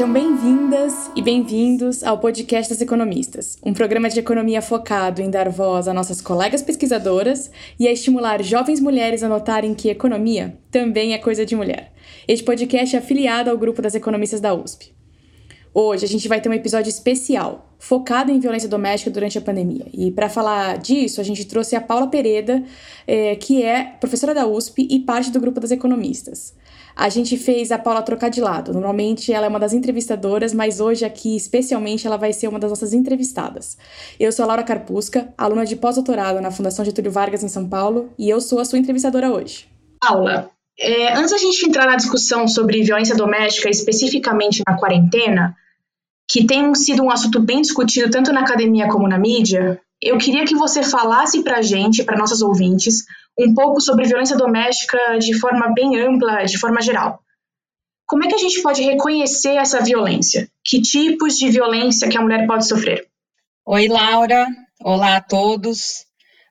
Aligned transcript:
Sejam 0.00 0.14
bem-vindas 0.14 1.10
e 1.14 1.20
bem-vindos 1.20 2.02
ao 2.02 2.16
Podcast 2.16 2.72
das 2.72 2.80
Economistas, 2.80 3.58
um 3.62 3.74
programa 3.74 4.08
de 4.08 4.18
economia 4.18 4.62
focado 4.62 5.20
em 5.20 5.28
dar 5.28 5.50
voz 5.50 5.86
a 5.86 5.92
nossas 5.92 6.22
colegas 6.22 6.62
pesquisadoras 6.62 7.50
e 7.78 7.86
a 7.86 7.92
estimular 7.92 8.42
jovens 8.42 8.80
mulheres 8.80 9.22
a 9.22 9.28
notarem 9.28 9.74
que 9.74 9.90
economia 9.90 10.56
também 10.70 11.12
é 11.12 11.18
coisa 11.18 11.44
de 11.44 11.54
mulher. 11.54 11.92
Este 12.26 12.42
podcast 12.42 12.96
é 12.96 12.98
afiliado 12.98 13.50
ao 13.50 13.58
grupo 13.58 13.82
das 13.82 13.94
economistas 13.94 14.40
da 14.40 14.54
USP. 14.54 14.90
Hoje 15.74 16.06
a 16.06 16.08
gente 16.08 16.26
vai 16.28 16.40
ter 16.40 16.48
um 16.48 16.54
episódio 16.54 16.88
especial, 16.88 17.76
focado 17.78 18.32
em 18.32 18.40
violência 18.40 18.70
doméstica 18.70 19.10
durante 19.10 19.36
a 19.36 19.42
pandemia. 19.42 19.84
E 19.92 20.10
para 20.10 20.30
falar 20.30 20.78
disso, 20.78 21.20
a 21.20 21.24
gente 21.24 21.44
trouxe 21.44 21.76
a 21.76 21.80
Paula 21.80 22.06
Pereda, 22.06 22.64
é, 23.06 23.36
que 23.36 23.62
é 23.62 23.96
professora 24.00 24.32
da 24.32 24.46
USP 24.46 24.88
e 24.90 25.00
parte 25.00 25.30
do 25.30 25.38
grupo 25.38 25.60
das 25.60 25.70
economistas 25.70 26.58
a 26.94 27.08
gente 27.08 27.36
fez 27.36 27.70
a 27.72 27.78
Paula 27.78 28.02
trocar 28.02 28.28
de 28.28 28.40
lado. 28.40 28.72
Normalmente 28.72 29.32
ela 29.32 29.46
é 29.46 29.48
uma 29.48 29.58
das 29.58 29.72
entrevistadoras, 29.72 30.52
mas 30.52 30.80
hoje 30.80 31.04
aqui, 31.04 31.36
especialmente, 31.36 32.06
ela 32.06 32.16
vai 32.16 32.32
ser 32.32 32.48
uma 32.48 32.58
das 32.58 32.70
nossas 32.70 32.92
entrevistadas. 32.92 33.76
Eu 34.18 34.32
sou 34.32 34.44
a 34.44 34.48
Laura 34.48 34.62
Carpusca, 34.62 35.32
aluna 35.36 35.64
de 35.64 35.76
pós-doutorado 35.76 36.40
na 36.40 36.50
Fundação 36.50 36.84
Getúlio 36.84 37.10
Vargas, 37.10 37.42
em 37.42 37.48
São 37.48 37.68
Paulo, 37.68 38.10
e 38.18 38.28
eu 38.28 38.40
sou 38.40 38.60
a 38.60 38.64
sua 38.64 38.78
entrevistadora 38.78 39.30
hoje. 39.30 39.66
Paula, 40.00 40.50
é, 40.78 41.14
antes 41.14 41.30
da 41.30 41.38
gente 41.38 41.66
entrar 41.66 41.86
na 41.86 41.96
discussão 41.96 42.48
sobre 42.48 42.82
violência 42.82 43.14
doméstica, 43.14 43.68
especificamente 43.68 44.62
na 44.66 44.78
quarentena, 44.78 45.54
que 46.30 46.46
tem 46.46 46.74
sido 46.74 47.02
um 47.02 47.10
assunto 47.10 47.40
bem 47.40 47.60
discutido 47.60 48.10
tanto 48.10 48.32
na 48.32 48.40
academia 48.40 48.88
como 48.88 49.08
na 49.08 49.18
mídia, 49.18 49.80
eu 50.00 50.16
queria 50.16 50.46
que 50.46 50.54
você 50.54 50.82
falasse 50.82 51.42
para 51.42 51.58
a 51.58 51.62
gente, 51.62 52.02
para 52.02 52.16
nossos 52.16 52.40
ouvintes, 52.40 53.04
um 53.38 53.54
pouco 53.54 53.80
sobre 53.80 54.06
violência 54.06 54.36
doméstica 54.36 55.18
de 55.18 55.38
forma 55.38 55.72
bem 55.72 55.98
ampla, 56.00 56.44
de 56.44 56.58
forma 56.58 56.80
geral. 56.80 57.22
Como 58.06 58.24
é 58.24 58.28
que 58.28 58.34
a 58.34 58.38
gente 58.38 58.60
pode 58.60 58.82
reconhecer 58.82 59.56
essa 59.56 59.80
violência? 59.80 60.48
Que 60.64 60.82
tipos 60.82 61.36
de 61.36 61.48
violência 61.48 62.08
que 62.08 62.18
a 62.18 62.20
mulher 62.20 62.46
pode 62.46 62.66
sofrer? 62.66 63.06
Oi, 63.64 63.86
Laura. 63.86 64.48
Olá 64.82 65.16
a 65.16 65.20
todos. 65.20 66.06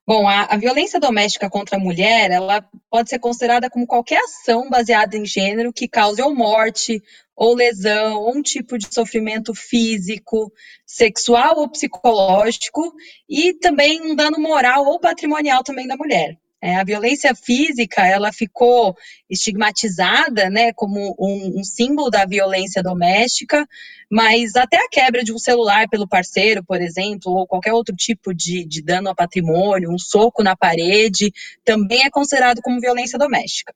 Bom, 0.07 0.27
a, 0.27 0.45
a, 0.45 0.57
violência 0.57 0.99
doméstica 0.99 1.49
contra 1.49 1.75
a 1.75 1.79
mulher, 1.79 2.31
ela 2.31 2.67
pode 2.89 3.09
ser 3.09 3.19
considerada 3.19 3.69
como 3.69 3.85
qualquer 3.85 4.19
ação 4.23 4.69
baseada 4.69 5.15
em 5.15 5.25
gênero 5.25 5.73
que 5.73 5.87
cause 5.87 6.21
ou 6.21 6.33
morte, 6.33 7.03
ou 7.35 7.53
lesão, 7.53 8.15
ou 8.15 8.37
um 8.37 8.41
tipo 8.41 8.77
de 8.77 8.91
sofrimento 8.91 9.53
físico, 9.53 10.51
sexual 10.85 11.59
ou 11.59 11.69
psicológico, 11.69 12.93
e 13.29 13.53
também 13.53 14.01
um 14.01 14.15
dano 14.15 14.39
moral 14.39 14.85
ou 14.85 14.99
patrimonial 14.99 15.63
também 15.63 15.87
da 15.87 15.95
mulher. 15.95 16.39
É, 16.61 16.75
a 16.75 16.83
violência 16.83 17.33
física, 17.33 18.05
ela 18.05 18.33
ficou 18.33 18.95
estigmatizada, 19.29 20.49
né, 20.49 20.73
como 20.73 21.15
um, 21.17 21.59
um, 21.59 21.63
símbolo 21.63 22.09
da 22.09 22.25
violência 22.25 22.83
doméstica, 22.83 23.65
mas 24.11 24.55
até 24.55 24.77
a 24.77 24.89
quebra 24.89 25.23
de 25.23 25.31
um 25.31 25.37
celular 25.37 25.87
pelo 25.87 26.07
parceiro, 26.07 26.61
por 26.63 26.81
exemplo, 26.81 27.31
ou 27.31 27.47
qualquer 27.47 27.73
outro 27.73 27.95
tipo 27.95 28.33
de, 28.33 28.65
de 28.65 28.81
dano 28.81 29.07
ao 29.07 29.15
patrimônio, 29.15 29.89
um 29.89 29.97
soco 29.97 30.43
na 30.43 30.55
parede, 30.55 31.31
também 31.63 32.03
é 32.03 32.09
considerado 32.09 32.61
como 32.61 32.81
violência 32.81 33.17
doméstica. 33.17 33.73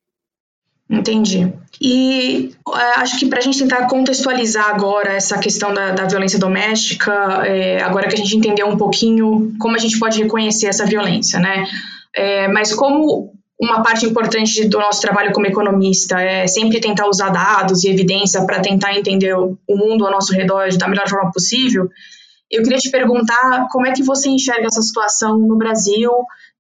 Entendi. 0.90 1.52
E 1.82 2.54
é, 2.76 3.00
acho 3.00 3.18
que 3.18 3.26
para 3.28 3.40
a 3.40 3.42
gente 3.42 3.58
tentar 3.58 3.88
contextualizar 3.88 4.70
agora 4.70 5.14
essa 5.14 5.38
questão 5.40 5.74
da, 5.74 5.92
da 5.92 6.06
violência 6.06 6.38
doméstica, 6.38 7.12
é, 7.46 7.82
agora 7.82 8.08
que 8.08 8.16
a 8.16 8.18
gente 8.18 8.36
entendeu 8.36 8.68
um 8.68 8.78
pouquinho 8.78 9.56
como 9.60 9.76
a 9.76 9.80
gente 9.80 9.98
pode 9.98 10.22
reconhecer 10.22 10.68
essa 10.68 10.86
violência, 10.86 11.40
né? 11.40 11.66
É, 12.16 12.48
mas 12.48 12.74
como 12.74 13.34
uma 13.60 13.82
parte 13.82 14.06
importante 14.06 14.68
do 14.68 14.78
nosso 14.80 15.02
trabalho 15.02 15.32
como 15.32 15.48
economista 15.48 16.20
é 16.20 16.48
sempre 16.48 16.80
tentar 16.80 17.08
usar 17.08 17.30
dados 17.30 17.84
e 17.84 17.90
evidência 17.90 18.46
para 18.46 18.60
tentar 18.60 18.96
entender 18.98 19.34
o 19.36 19.58
mundo 19.70 20.06
ao 20.06 20.12
nosso 20.12 20.34
redor 20.34 20.70
da 20.78 20.88
melhor 20.88 21.08
forma 21.08 21.32
possível, 21.32 21.88
eu 22.52 22.62
queria 22.62 22.78
te 22.78 22.92
perguntar 22.92 23.68
como 23.72 23.88
é 23.88 23.94
que 23.94 24.04
você 24.04 24.30
enxerga 24.30 24.68
essa 24.68 24.82
situação 24.82 25.40
no 25.40 25.58
Brasil 25.58 26.12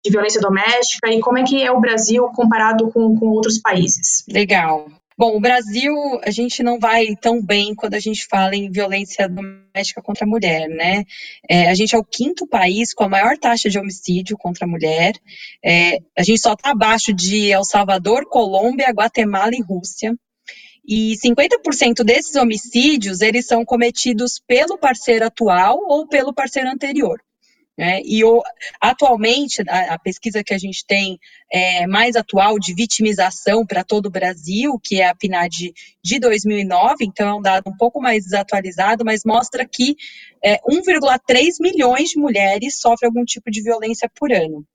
de 0.03 0.11
violência 0.11 0.41
doméstica 0.41 1.11
e 1.11 1.19
como 1.19 1.37
é 1.37 1.43
que 1.43 1.61
é 1.61 1.71
o 1.71 1.79
Brasil 1.79 2.23
comparado 2.35 2.89
com, 2.91 3.15
com 3.17 3.27
outros 3.27 3.59
países. 3.59 4.23
Legal. 4.27 4.87
Bom, 5.17 5.35
o 5.35 5.39
Brasil, 5.39 5.93
a 6.23 6.31
gente 6.31 6.63
não 6.63 6.79
vai 6.79 7.15
tão 7.15 7.41
bem 7.41 7.75
quando 7.75 7.93
a 7.93 7.99
gente 7.99 8.25
fala 8.25 8.55
em 8.55 8.71
violência 8.71 9.29
doméstica 9.29 10.01
contra 10.01 10.25
a 10.25 10.27
mulher, 10.27 10.67
né? 10.67 11.03
É, 11.47 11.69
a 11.69 11.75
gente 11.75 11.95
é 11.95 11.97
o 11.97 12.03
quinto 12.03 12.47
país 12.47 12.93
com 12.93 13.03
a 13.03 13.09
maior 13.09 13.37
taxa 13.37 13.69
de 13.69 13.77
homicídio 13.77 14.37
contra 14.37 14.65
a 14.65 14.67
mulher. 14.67 15.13
É, 15.63 15.99
a 16.17 16.23
gente 16.23 16.39
só 16.39 16.53
está 16.53 16.71
abaixo 16.71 17.13
de 17.13 17.51
El 17.51 17.63
Salvador, 17.63 18.27
Colômbia, 18.27 18.89
Guatemala 18.89 19.51
e 19.53 19.61
Rússia. 19.61 20.15
E 20.85 21.13
50% 21.23 22.03
desses 22.03 22.35
homicídios, 22.35 23.21
eles 23.21 23.45
são 23.45 23.63
cometidos 23.63 24.41
pelo 24.45 24.77
parceiro 24.77 25.25
atual 25.25 25.77
ou 25.87 26.07
pelo 26.07 26.33
parceiro 26.33 26.69
anterior. 26.69 27.21
Né? 27.77 28.01
E 28.05 28.23
o, 28.23 28.41
atualmente, 28.79 29.63
a, 29.67 29.95
a, 29.95 29.99
pesquisa 29.99 30.43
que 30.43 30.53
a 30.53 30.57
gente 30.57 30.85
tem 30.85 31.17
é, 31.53 31.85
mais 31.85 32.15
atual 32.15 32.57
de 32.57 32.73
vitimização 32.73 33.63
para 33.63 33.83
todo 33.83 34.07
o 34.07 34.09
Brasil, 34.09 34.79
que 34.83 34.99
é 34.99 35.07
a 35.07 35.13
PNAD 35.13 35.71
de 36.03 36.19
2009, 36.19 37.05
então 37.05 37.29
é 37.29 37.33
um 37.35 37.41
dado 37.41 37.69
um 37.69 37.77
pouco 37.77 38.01
mais 38.01 38.23
desatualizado, 38.23 39.05
mas 39.05 39.21
mostra 39.23 39.63
que 39.63 39.95
é, 40.43 40.57
1,3 40.67 41.51
milhões 41.59 42.09
de 42.09 42.19
mulheres 42.19 42.79
sofrem 42.79 43.07
algum 43.07 43.23
tipo 43.23 43.51
de 43.51 43.61
violência 43.61 44.09
por 44.15 44.33
ano. 44.33 44.65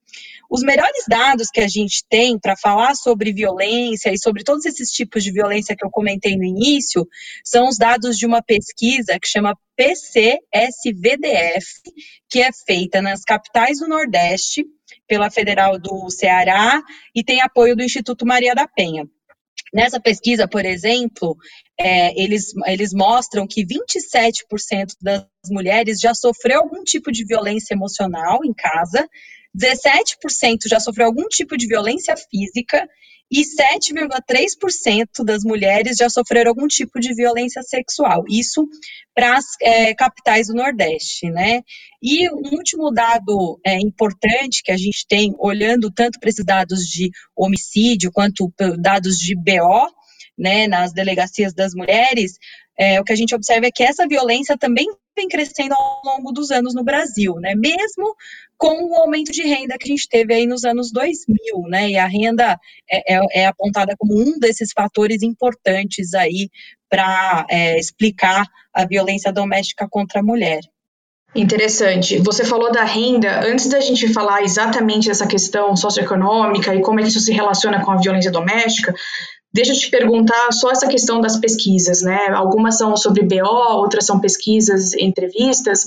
Os 0.49 0.61
melhores 0.61 1.03
dados 1.07 1.49
que 1.49 1.59
a 1.59 1.67
gente 1.67 2.01
tem 2.09 2.39
para 2.39 2.55
falar 2.55 2.95
sobre 2.95 3.33
violência 3.33 4.11
e 4.11 4.17
sobre 4.17 4.43
todos 4.43 4.65
esses 4.65 4.89
tipos 4.89 5.21
de 5.21 5.33
violência 5.33 5.75
que 5.75 5.85
eu 5.85 5.91
comentei 5.91 6.37
no 6.37 6.45
início 6.45 7.05
são 7.43 7.67
os 7.67 7.77
dados 7.77 8.17
de 8.17 8.25
uma 8.25 8.41
pesquisa 8.41 9.19
que 9.19 9.27
chama 9.27 9.55
PCSVDF, 9.75 10.39
que 12.29 12.41
é 12.41 12.49
feita 12.65 13.01
nas 13.01 13.23
capitais 13.23 13.79
do 13.79 13.87
Nordeste 13.87 14.65
pela 15.09 15.31
Federal 15.31 15.79
do 15.79 16.09
Ceará 16.11 16.81
e 17.15 17.23
tem 17.23 17.41
apoio 17.41 17.75
do 17.75 17.83
Instituto 17.83 18.25
Maria 18.25 18.53
da 18.53 18.67
Penha. 18.67 19.05
Nessa 19.73 19.99
pesquisa, 19.99 20.47
por 20.47 20.63
exemplo, 20.65 21.35
é, 21.77 22.17
eles, 22.19 22.53
eles 22.65 22.93
mostram 22.93 23.45
que 23.47 23.65
27% 23.65 24.93
das 25.01 25.25
mulheres 25.49 25.99
já 25.99 26.13
sofreu 26.13 26.59
algum 26.59 26.83
tipo 26.83 27.11
de 27.11 27.25
violência 27.25 27.73
emocional 27.73 28.39
em 28.45 28.53
casa, 28.53 29.07
17% 29.57 30.67
já 30.67 30.79
sofreu 30.79 31.07
algum 31.07 31.27
tipo 31.27 31.57
de 31.57 31.67
violência 31.67 32.15
física 32.15 32.87
e 33.31 33.41
7,3% 33.43 35.23
das 35.23 35.43
mulheres 35.43 35.97
já 35.97 36.09
sofreram 36.09 36.49
algum 36.49 36.67
tipo 36.67 36.99
de 36.99 37.13
violência 37.13 37.61
sexual. 37.61 38.23
Isso 38.27 38.67
para 39.13 39.37
as 39.37 39.45
é, 39.61 39.93
capitais 39.93 40.47
do 40.47 40.53
Nordeste, 40.53 41.29
né? 41.29 41.61
E 42.01 42.29
um 42.29 42.55
último 42.55 42.91
dado 42.91 43.59
é, 43.65 43.77
importante 43.77 44.63
que 44.63 44.71
a 44.71 44.77
gente 44.77 45.05
tem, 45.07 45.35
olhando 45.37 45.91
tanto 45.91 46.19
para 46.19 46.29
esses 46.29 46.45
dados 46.45 46.85
de 46.85 47.09
homicídio 47.35 48.11
quanto 48.11 48.51
dados 48.79 49.17
de 49.17 49.35
BO, 49.35 49.91
né, 50.39 50.67
nas 50.67 50.93
delegacias 50.93 51.53
das 51.53 51.75
mulheres, 51.75 52.39
é, 52.79 52.99
o 52.99 53.03
que 53.03 53.11
a 53.11 53.15
gente 53.15 53.35
observa 53.35 53.67
é 53.67 53.71
que 53.71 53.83
essa 53.83 54.07
violência 54.07 54.57
também 54.57 54.87
vem 55.15 55.27
crescendo 55.27 55.73
ao 55.73 56.01
longo 56.05 56.31
dos 56.31 56.49
anos 56.49 56.73
no 56.73 56.81
Brasil, 56.81 57.35
né? 57.35 57.53
Mesmo 57.53 58.15
com 58.57 58.89
o 58.89 58.95
aumento 58.95 59.33
de 59.33 59.43
renda 59.43 59.75
que 59.77 59.85
a 59.85 59.91
gente 59.91 60.07
teve 60.07 60.33
aí 60.33 60.47
nos 60.47 60.63
anos 60.63 60.89
2000, 60.91 61.37
né? 61.67 61.89
E 61.89 61.97
a 61.97 62.07
renda 62.07 62.57
é, 62.89 63.15
é, 63.15 63.41
é 63.41 63.45
apontada 63.45 63.95
como 63.97 64.17
um 64.17 64.39
desses 64.39 64.71
fatores 64.71 65.21
importantes 65.21 66.13
aí 66.13 66.49
para 66.89 67.45
é, 67.49 67.77
explicar 67.77 68.45
a 68.73 68.85
violência 68.85 69.31
doméstica 69.33 69.85
contra 69.89 70.21
a 70.21 70.23
mulher. 70.23 70.61
Interessante. 71.35 72.17
Você 72.19 72.43
falou 72.43 72.71
da 72.71 72.83
renda. 72.83 73.41
Antes 73.45 73.67
da 73.67 73.79
gente 73.79 74.11
falar 74.11 74.41
exatamente 74.41 75.07
dessa 75.09 75.27
questão 75.27 75.75
socioeconômica 75.75 76.73
e 76.73 76.81
como 76.81 76.99
é 76.99 77.03
que 77.03 77.09
isso 77.09 77.19
se 77.19 77.31
relaciona 77.31 77.83
com 77.83 77.91
a 77.91 77.97
violência 77.97 78.31
doméstica, 78.31 78.95
Deixa 79.51 79.73
eu 79.73 79.77
te 79.77 79.89
perguntar 79.89 80.51
só 80.51 80.69
essa 80.69 80.87
questão 80.87 81.19
das 81.19 81.37
pesquisas, 81.37 82.01
né? 82.01 82.27
Algumas 82.29 82.77
são 82.77 82.95
sobre 82.95 83.23
BO, 83.23 83.77
outras 83.77 84.05
são 84.05 84.19
pesquisas, 84.19 84.93
entrevistas. 84.93 85.85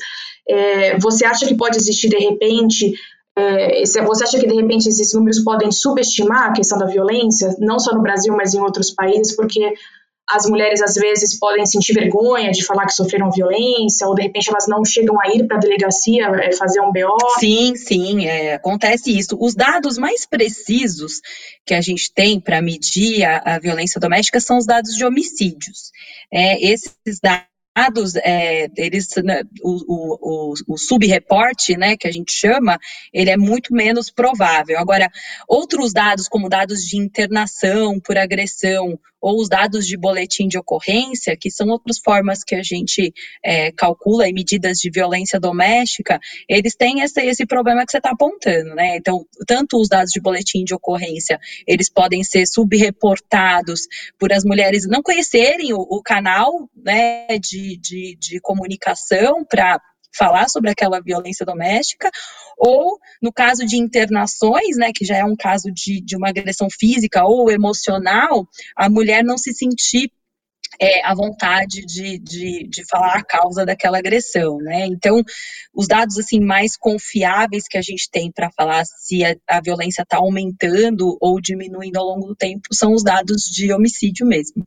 É, 0.48 0.98
você 0.98 1.24
acha 1.24 1.46
que 1.46 1.54
pode 1.54 1.76
existir, 1.76 2.08
de 2.08 2.18
repente, 2.18 2.92
é, 3.36 3.84
você 3.84 4.24
acha 4.24 4.38
que, 4.38 4.46
de 4.46 4.54
repente, 4.54 4.88
esses 4.88 5.14
números 5.14 5.40
podem 5.40 5.70
subestimar 5.70 6.50
a 6.50 6.52
questão 6.52 6.76
da 6.76 6.86
violência, 6.86 7.54
não 7.58 7.78
só 7.78 7.94
no 7.94 8.02
Brasil, 8.02 8.34
mas 8.36 8.52
em 8.52 8.60
outros 8.60 8.90
países, 8.90 9.34
porque 9.36 9.74
as 10.30 10.46
mulheres 10.46 10.80
às 10.80 10.94
vezes 10.94 11.38
podem 11.38 11.66
sentir 11.66 11.92
vergonha 11.92 12.50
de 12.50 12.64
falar 12.64 12.86
que 12.86 12.92
sofreram 12.92 13.30
violência, 13.30 14.06
ou 14.06 14.14
de 14.14 14.22
repente 14.22 14.48
elas 14.48 14.66
não 14.66 14.84
chegam 14.84 15.20
a 15.20 15.28
ir 15.28 15.46
para 15.46 15.56
a 15.56 15.60
delegacia 15.60 16.26
é, 16.26 16.52
fazer 16.52 16.80
um 16.80 16.92
BO? 16.92 17.16
Sim, 17.38 17.74
sim, 17.76 18.26
é, 18.26 18.54
acontece 18.54 19.16
isso. 19.16 19.36
Os 19.40 19.54
dados 19.54 19.98
mais 19.98 20.24
precisos 20.24 21.20
que 21.66 21.74
a 21.74 21.80
gente 21.80 22.12
tem 22.12 22.40
para 22.40 22.62
medir 22.62 23.24
a, 23.24 23.56
a, 23.56 23.58
violência 23.58 24.00
doméstica 24.00 24.40
são 24.40 24.58
os 24.58 24.66
dados 24.66 24.94
de 24.94 25.04
homicídios. 25.04 25.90
É, 26.32 26.62
esses 26.64 27.20
dados 27.22 27.51
dados, 27.74 28.14
é, 28.16 28.68
eles, 28.76 29.08
né, 29.24 29.42
o, 29.62 30.50
o, 30.50 30.54
o, 30.68 30.78
subreporte, 30.78 31.76
né, 31.76 31.96
que 31.96 32.06
a 32.06 32.12
gente 32.12 32.32
chama, 32.32 32.78
ele 33.12 33.30
é 33.30 33.36
muito 33.36 33.74
menos 33.74 34.10
provável. 34.10 34.78
Agora, 34.78 35.10
outros 35.48 35.92
dados, 35.92 36.28
como 36.28 36.48
dados 36.48 36.82
de 36.82 36.98
internação 36.98 37.98
por 37.98 38.18
agressão, 38.18 38.98
ou 39.22 39.40
os 39.40 39.48
dados 39.48 39.86
de 39.86 39.96
boletim 39.96 40.48
de 40.48 40.58
ocorrência, 40.58 41.36
que 41.36 41.48
são 41.48 41.68
outras 41.68 41.98
formas 42.04 42.42
que 42.42 42.56
a 42.56 42.62
gente 42.62 43.14
é, 43.42 43.70
calcula 43.70 44.28
em 44.28 44.34
medidas 44.34 44.78
de 44.78 44.90
violência 44.90 45.38
doméstica, 45.38 46.18
eles 46.48 46.74
têm 46.74 47.00
esse, 47.00 47.20
esse 47.20 47.46
problema 47.46 47.86
que 47.86 47.92
você 47.92 47.98
está 47.98 48.10
apontando, 48.10 48.74
né? 48.74 48.96
Então, 48.96 49.24
tanto 49.46 49.80
os 49.80 49.88
dados 49.88 50.10
de 50.10 50.20
boletim 50.20 50.64
de 50.64 50.74
ocorrência, 50.74 51.38
eles 51.66 51.88
podem 51.88 52.24
ser 52.24 52.46
subreportados 52.46 53.82
por 54.18 54.32
as 54.32 54.44
mulheres 54.44 54.88
não 54.88 55.02
conhecerem 55.02 55.72
o, 55.72 55.78
o 55.78 56.02
canal, 56.02 56.68
né, 56.76 57.38
de, 57.38 57.61
de, 57.76 58.16
de 58.18 58.40
comunicação 58.40 59.44
para 59.44 59.80
falar 60.16 60.48
sobre 60.48 60.70
aquela 60.70 61.00
violência 61.00 61.44
doméstica, 61.46 62.10
ou 62.58 62.98
no 63.20 63.32
caso 63.32 63.64
de 63.64 63.76
internações, 63.76 64.76
né, 64.76 64.92
que 64.94 65.04
já 65.04 65.16
é 65.16 65.24
um 65.24 65.36
caso 65.36 65.70
de, 65.72 66.00
de 66.00 66.16
uma 66.16 66.28
agressão 66.28 66.68
física 66.70 67.24
ou 67.24 67.50
emocional, 67.50 68.46
a 68.76 68.90
mulher 68.90 69.24
não 69.24 69.38
se 69.38 69.54
sentir 69.54 70.12
é, 70.80 71.04
à 71.04 71.14
vontade 71.14 71.84
de, 71.84 72.18
de, 72.18 72.66
de 72.68 72.82
falar 72.88 73.16
a 73.16 73.24
causa 73.24 73.64
daquela 73.64 73.98
agressão, 73.98 74.58
né? 74.58 74.86
Então, 74.86 75.22
os 75.74 75.86
dados 75.86 76.18
assim 76.18 76.40
mais 76.40 76.76
confiáveis 76.76 77.68
que 77.68 77.76
a 77.76 77.82
gente 77.82 78.08
tem 78.10 78.32
para 78.32 78.50
falar 78.50 78.84
se 78.84 79.24
a, 79.24 79.36
a 79.48 79.60
violência 79.60 80.02
está 80.02 80.16
aumentando 80.16 81.16
ou 81.20 81.40
diminuindo 81.40 81.98
ao 81.98 82.06
longo 82.06 82.26
do 82.26 82.34
tempo 82.34 82.62
são 82.72 82.92
os 82.92 83.02
dados 83.02 83.42
de 83.44 83.72
homicídio 83.72 84.26
mesmo. 84.26 84.66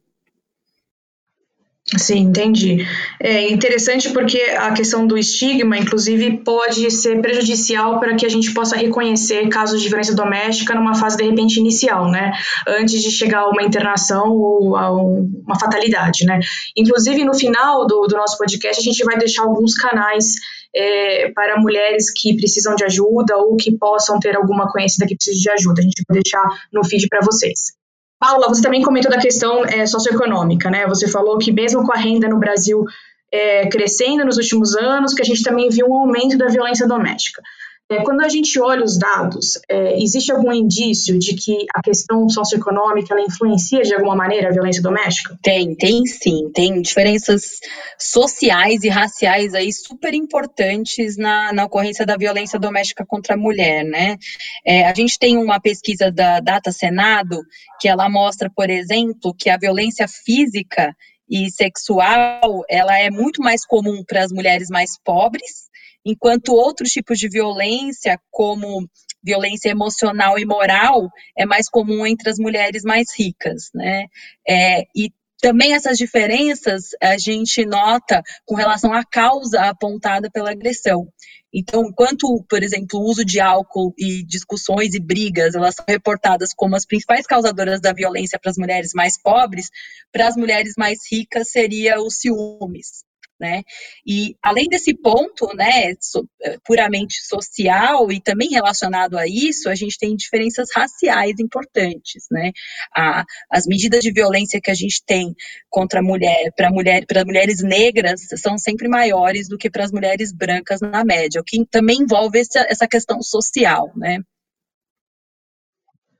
Sim, 1.88 2.22
entendi. 2.22 2.84
É 3.20 3.48
interessante 3.52 4.10
porque 4.10 4.42
a 4.58 4.74
questão 4.74 5.06
do 5.06 5.16
estigma, 5.16 5.78
inclusive, 5.78 6.38
pode 6.44 6.90
ser 6.90 7.22
prejudicial 7.22 8.00
para 8.00 8.16
que 8.16 8.26
a 8.26 8.30
gente 8.30 8.52
possa 8.56 8.76
reconhecer 8.76 9.48
casos 9.50 9.84
de 9.84 9.88
violência 9.88 10.16
doméstica 10.16 10.74
numa 10.74 10.96
fase, 10.96 11.16
de 11.16 11.24
repente, 11.24 11.60
inicial, 11.60 12.10
né? 12.10 12.32
Antes 12.68 13.04
de 13.04 13.12
chegar 13.12 13.42
a 13.42 13.50
uma 13.50 13.62
internação 13.62 14.32
ou 14.32 14.76
a 14.76 14.92
uma 14.92 15.60
fatalidade, 15.60 16.26
né? 16.26 16.40
Inclusive, 16.76 17.24
no 17.24 17.36
final 17.36 17.86
do, 17.86 18.08
do 18.08 18.16
nosso 18.16 18.36
podcast, 18.40 18.82
a 18.82 18.84
gente 18.84 19.04
vai 19.04 19.20
deixar 19.20 19.44
alguns 19.44 19.76
canais 19.76 20.34
é, 20.76 21.32
para 21.34 21.62
mulheres 21.62 22.12
que 22.12 22.36
precisam 22.36 22.76
de 22.76 22.84
ajuda 22.84 23.38
ou 23.38 23.56
que 23.56 23.78
possam 23.78 24.20
ter 24.20 24.36
alguma 24.36 24.72
conhecida 24.72 25.06
que 25.06 25.16
precise 25.16 25.40
de 25.40 25.52
ajuda. 25.52 25.82
A 25.82 25.84
gente 25.84 26.04
vai 26.10 26.20
deixar 26.20 26.44
no 26.74 26.84
feed 26.84 27.08
para 27.08 27.20
vocês. 27.24 27.76
Paula, 28.20 28.48
você 28.48 28.62
também 28.62 28.82
comentou 28.82 29.12
da 29.12 29.20
questão 29.20 29.66
é, 29.66 29.86
socioeconômica, 29.86 30.70
né? 30.70 30.88
Você 30.88 31.08
falou 31.08 31.38
que 31.38 31.52
mesmo 31.52 31.86
com 31.86 31.94
a 31.94 31.98
renda 31.98 32.28
no 32.28 32.40
Brasil 32.40 32.86
é, 33.32 33.68
crescendo 33.68 34.24
nos 34.24 34.38
últimos 34.38 34.76
anos, 34.76 35.14
que 35.14 35.22
a 35.22 35.26
gente 35.26 35.44
também 35.44 35.70
viu 35.70 35.88
um 35.88 35.96
aumento 35.96 36.38
da 36.38 36.48
violência 36.48 36.88
doméstica. 36.88 37.42
É, 37.88 38.02
quando 38.04 38.22
a 38.22 38.30
gente 38.30 38.60
olha 38.60 38.84
os 38.84 38.98
dados, 38.98 39.60
é, 39.70 40.02
existe 40.02 40.32
algum 40.32 40.52
indício 40.52 41.20
de 41.20 41.36
que 41.36 41.68
a 41.72 41.84
questão 41.84 42.28
socioeconômica 42.28 43.14
ela 43.14 43.24
influencia 43.24 43.84
de 43.84 43.94
alguma 43.94 44.16
maneira 44.16 44.50
a 44.50 44.52
violência 44.52 44.82
doméstica? 44.82 45.38
Tem, 45.44 45.76
tem 45.76 46.04
sim. 46.08 46.50
Tem 46.52 46.82
diferenças 46.82 47.60
sociais 48.00 48.84
e 48.84 48.90
raciais 48.90 49.54
aí 49.54 49.72
super 49.72 50.16
importantes 50.16 51.16
na, 51.16 51.54
na 51.54 51.66
ocorrência 51.66 52.08
da 52.08 52.18
violência 52.18 52.58
doméstica 52.58 53.06
contra 53.06 53.36
a 53.36 53.38
mulher, 53.38 53.84
né? 53.84 54.18
É, 54.66 54.88
a 54.88 54.94
gente 54.96 55.20
tem 55.20 55.38
uma 55.38 55.60
pesquisa 55.60 56.12
da 56.12 56.40
Data 56.40 56.72
Senado 56.72 57.40
que 57.80 57.88
ela 57.88 58.10
mostra, 58.10 58.50
por 58.50 58.68
exemplo, 58.68 59.32
que 59.38 59.48
a 59.48 59.58
violência 59.58 60.08
física 60.08 60.92
e 61.30 61.52
sexual 61.52 62.64
ela 62.68 62.98
é 62.98 63.12
muito 63.12 63.44
mais 63.44 63.64
comum 63.64 64.04
para 64.04 64.24
as 64.24 64.32
mulheres 64.32 64.70
mais 64.70 64.92
pobres 65.04 65.65
enquanto 66.06 66.54
outros 66.54 66.92
tipos 66.92 67.18
de 67.18 67.28
violência, 67.28 68.20
como 68.30 68.88
violência 69.24 69.70
emocional 69.70 70.38
e 70.38 70.46
moral, 70.46 71.10
é 71.36 71.46
mais 71.46 71.68
comum 71.68 72.06
entre 72.06 72.30
as 72.30 72.38
mulheres 72.38 72.84
mais 72.84 73.08
ricas, 73.18 73.72
né? 73.74 74.06
É, 74.48 74.84
e 74.96 75.12
também 75.42 75.74
essas 75.74 75.98
diferenças 75.98 76.90
a 77.02 77.18
gente 77.18 77.66
nota 77.66 78.22
com 78.46 78.56
relação 78.56 78.94
à 78.94 79.04
causa 79.04 79.62
apontada 79.62 80.30
pela 80.32 80.52
agressão. 80.52 81.08
Então, 81.54 81.84
enquanto, 81.86 82.44
por 82.50 82.62
exemplo, 82.64 83.00
o 83.00 83.04
uso 83.04 83.24
de 83.24 83.40
álcool 83.40 83.94
e 83.98 84.24
discussões 84.24 84.94
e 84.94 85.00
brigas, 85.00 85.56
elas 85.56 85.76
são 85.76 85.86
reportadas 85.88 86.54
como 86.54 86.76
as 86.76 86.86
principais 86.86 87.26
causadoras 87.26 87.80
da 87.80 87.94
violência 87.94 88.40
para 88.40 88.52
as 88.52 88.58
mulheres 88.58 88.92
mais 88.94 89.22
pobres, 89.22 89.70
para 90.12 90.28
as 90.28 90.36
mulheres 90.36 90.74
mais 90.78 91.00
ricas 91.10 91.50
seria 91.50 92.00
o 92.02 92.10
ciúmes 92.10 93.05
né? 93.40 93.64
E 94.06 94.36
além 94.42 94.68
desse 94.68 94.94
ponto, 94.94 95.48
né, 95.56 95.94
so, 96.00 96.28
eh, 96.42 96.58
puramente 96.66 97.26
social 97.26 98.12
e 98.12 98.22
também 98.22 98.50
relacionado 98.50 99.18
a 99.18 99.28
isso, 99.28 99.70
a 99.70 99.76
gente 99.76 99.98
tem 99.98 100.16
diferenças 100.16 100.70
raciais 100.74 101.40
importantes, 101.40 102.26
né? 102.32 102.52
A, 102.96 103.24
as 103.52 103.66
medidas 103.68 104.02
de 104.02 104.12
violência 104.12 104.62
que 104.62 104.72
a 104.72 104.76
gente 104.76 105.04
tem 105.06 105.34
contra 105.70 106.00
a 106.00 106.04
mulher, 106.04 106.52
para 106.56 106.70
mulher, 106.72 107.06
para 107.06 107.26
mulheres 107.26 107.62
negras, 107.64 108.22
são 108.38 108.58
sempre 108.58 108.88
maiores 108.88 109.48
do 109.50 109.58
que 109.58 109.70
para 109.70 109.84
as 109.84 109.92
mulheres 109.92 110.34
brancas 110.34 110.80
na 110.82 111.04
média, 111.04 111.42
o 111.42 111.44
que 111.44 111.66
também 111.70 112.00
envolve 112.00 112.40
essa, 112.40 112.66
essa 112.70 112.88
questão 112.88 113.22
social, 113.22 113.92
né? 113.96 114.20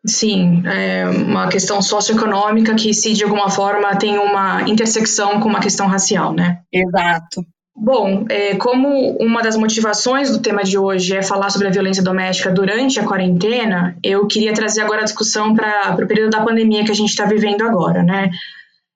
Sim, 0.06 0.64
é 0.66 1.06
uma 1.08 1.48
questão 1.50 1.82
socioeconômica 1.82 2.76
que, 2.76 2.94
se 2.94 3.14
de 3.14 3.24
alguma 3.24 3.50
forma, 3.50 3.96
tem 3.96 4.18
uma 4.20 4.62
intersecção 4.70 5.40
com 5.40 5.50
uma 5.50 5.60
questão 5.60 5.88
racial, 5.88 6.34
né? 6.34 6.60
Exato. 6.72 7.44
Bom, 7.78 8.26
é, 8.30 8.56
como 8.56 9.18
uma 9.18 9.42
das 9.42 9.58
motivações 9.58 10.32
do 10.32 10.40
tema 10.40 10.64
de 10.64 10.78
hoje 10.78 11.18
é 11.18 11.22
falar 11.22 11.50
sobre 11.50 11.68
a 11.68 11.72
violência 11.72 12.02
doméstica 12.02 12.50
durante 12.50 13.00
a 13.00 13.04
quarentena, 13.04 13.98
eu 14.02 14.26
queria 14.28 14.54
trazer 14.54 14.82
agora 14.82 15.02
a 15.02 15.06
discussão 15.06 15.54
para 15.54 15.98
o 16.02 16.08
período 16.08 16.30
da 16.30 16.44
pandemia 16.44 16.86
que 16.86 16.92
a 16.92 16.96
gente 16.96 17.10
está 17.10 17.26
vivendo 17.26 17.64
agora, 17.64 18.02
né? 18.02 18.30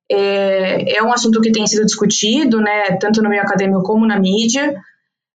É, 0.10 0.98
é 0.98 1.04
um 1.04 1.12
assunto 1.12 1.42
que 1.42 1.52
tem 1.52 1.68
sido 1.68 1.86
discutido, 1.86 2.62
né, 2.62 2.98
tanto 3.00 3.22
no 3.22 3.30
meio 3.30 3.42
acadêmico 3.42 3.84
como 3.84 4.08
na 4.08 4.20
mídia, 4.20 4.74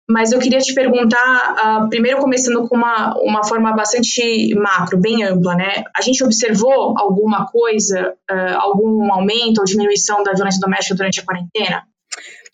mas 0.08 0.32
eu 0.32 0.38
queria 0.38 0.58
te 0.58 0.74
perguntar, 0.74 1.84
uh, 1.84 1.88
primeiro 1.88 2.20
começando 2.20 2.68
com 2.68 2.76
uma, 2.76 3.14
uma 3.22 3.44
forma 3.44 3.72
bastante 3.74 4.54
macro, 4.54 5.00
bem 5.00 5.24
ampla, 5.24 5.54
né? 5.54 5.84
A 5.96 6.02
gente 6.02 6.22
observou 6.22 6.94
alguma 6.98 7.46
coisa, 7.46 8.14
uh, 8.30 8.58
algum 8.58 9.12
aumento 9.12 9.58
ou 9.58 9.64
diminuição 9.64 10.22
da 10.22 10.32
violência 10.32 10.60
doméstica 10.60 10.94
durante 10.94 11.20
a 11.20 11.24
quarentena? 11.24 11.82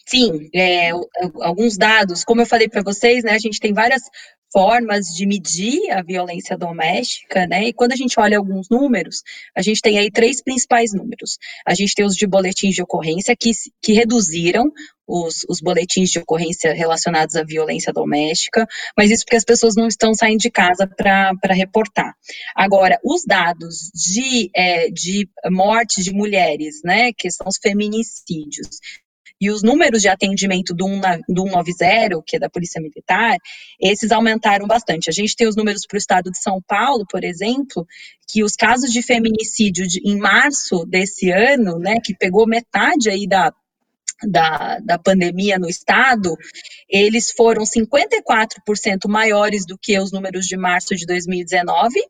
Sim, 0.06 0.48
é, 0.54 0.90
alguns 1.40 1.76
dados, 1.76 2.24
como 2.24 2.40
eu 2.40 2.46
falei 2.46 2.68
para 2.68 2.82
vocês, 2.82 3.22
né, 3.22 3.32
a 3.32 3.38
gente 3.38 3.60
tem 3.60 3.72
várias 3.72 4.02
formas 4.52 5.06
de 5.06 5.26
medir 5.26 5.90
a 5.92 6.02
violência 6.02 6.58
doméstica, 6.58 7.46
né? 7.46 7.68
E 7.68 7.72
quando 7.72 7.92
a 7.92 7.96
gente 7.96 8.18
olha 8.18 8.36
alguns 8.36 8.68
números, 8.68 9.22
a 9.56 9.62
gente 9.62 9.80
tem 9.80 9.98
aí 9.98 10.10
três 10.10 10.42
principais 10.42 10.92
números. 10.92 11.38
A 11.64 11.74
gente 11.74 11.94
tem 11.94 12.04
os 12.04 12.16
de 12.16 12.26
boletins 12.26 12.74
de 12.74 12.82
ocorrência 12.82 13.36
que, 13.36 13.52
que 13.80 13.92
reduziram 13.92 14.64
os, 15.10 15.44
os, 15.48 15.60
boletins 15.60 16.10
de 16.10 16.20
ocorrência 16.20 16.72
relacionados 16.72 17.34
à 17.34 17.42
violência 17.42 17.92
doméstica, 17.92 18.66
mas 18.96 19.10
isso 19.10 19.24
porque 19.24 19.36
as 19.36 19.44
pessoas 19.44 19.74
não 19.74 19.88
estão 19.88 20.14
saindo 20.14 20.40
de 20.40 20.50
casa 20.50 20.86
para 20.86 21.52
reportar. 21.52 22.14
Agora, 22.54 22.98
os 23.04 23.24
dados 23.26 23.90
de, 23.92 24.50
é, 24.54 24.88
de 24.90 25.28
morte 25.50 26.02
de 26.02 26.12
mulheres, 26.12 26.80
né, 26.84 27.12
que 27.12 27.30
são 27.30 27.48
os 27.48 27.58
feminicídios, 27.60 28.78
e 29.40 29.50
os 29.50 29.62
números 29.62 30.02
de 30.02 30.08
atendimento 30.08 30.74
do, 30.74 30.86
190, 30.86 32.22
que 32.26 32.36
é 32.36 32.38
da 32.38 32.50
Polícia 32.50 32.80
Militar, 32.80 33.38
esses 33.80 34.12
aumentaram 34.12 34.66
bastante. 34.66 35.08
A 35.08 35.12
gente 35.12 35.34
tem 35.34 35.48
os 35.48 35.56
números 35.56 35.86
para 35.88 35.96
o 35.96 35.98
estado 35.98 36.30
de 36.30 36.38
São 36.38 36.60
Paulo, 36.60 37.06
por 37.10 37.24
exemplo, 37.24 37.86
que 38.28 38.44
os 38.44 38.54
casos 38.54 38.92
de 38.92 39.02
feminicídio 39.02 39.86
de, 39.86 40.00
em 40.04 40.18
março 40.18 40.84
desse 40.84 41.30
ano, 41.30 41.78
né, 41.78 41.94
que 42.04 42.14
pegou 42.14 42.46
metade 42.46 43.08
aí 43.08 43.26
da, 43.26 43.50
da, 44.28 44.78
da 44.80 44.98
pandemia 44.98 45.58
no 45.58 45.68
estado, 45.68 46.36
eles 46.88 47.30
foram 47.30 47.62
54% 47.62 49.08
maiores 49.08 49.64
do 49.66 49.78
que 49.78 49.98
os 49.98 50.12
números 50.12 50.46
de 50.46 50.56
março 50.56 50.94
de 50.94 51.06
2019 51.06 52.00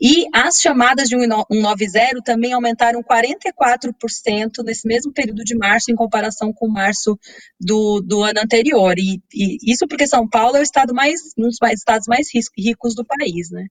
e 0.00 0.26
as 0.32 0.60
chamadas 0.60 1.08
de 1.08 1.16
190 1.16 2.22
também 2.24 2.52
aumentaram 2.52 3.02
44% 3.02 4.62
nesse 4.64 4.86
mesmo 4.86 5.12
período 5.12 5.44
de 5.44 5.56
março, 5.56 5.90
em 5.90 5.94
comparação 5.94 6.52
com 6.52 6.68
março 6.68 7.18
do, 7.60 8.00
do 8.00 8.22
ano 8.22 8.40
anterior. 8.40 8.98
E, 8.98 9.22
e, 9.32 9.72
isso 9.72 9.86
porque 9.86 10.06
São 10.06 10.28
Paulo 10.28 10.56
é 10.56 10.60
o 10.60 10.64
estado 10.64 10.92
mais, 10.92 11.20
um 11.38 11.44
dos 11.44 11.58
mais, 11.60 11.78
estados 11.78 12.06
mais 12.08 12.28
ricos 12.58 12.94
do 12.94 13.04
país, 13.04 13.50
né? 13.50 13.66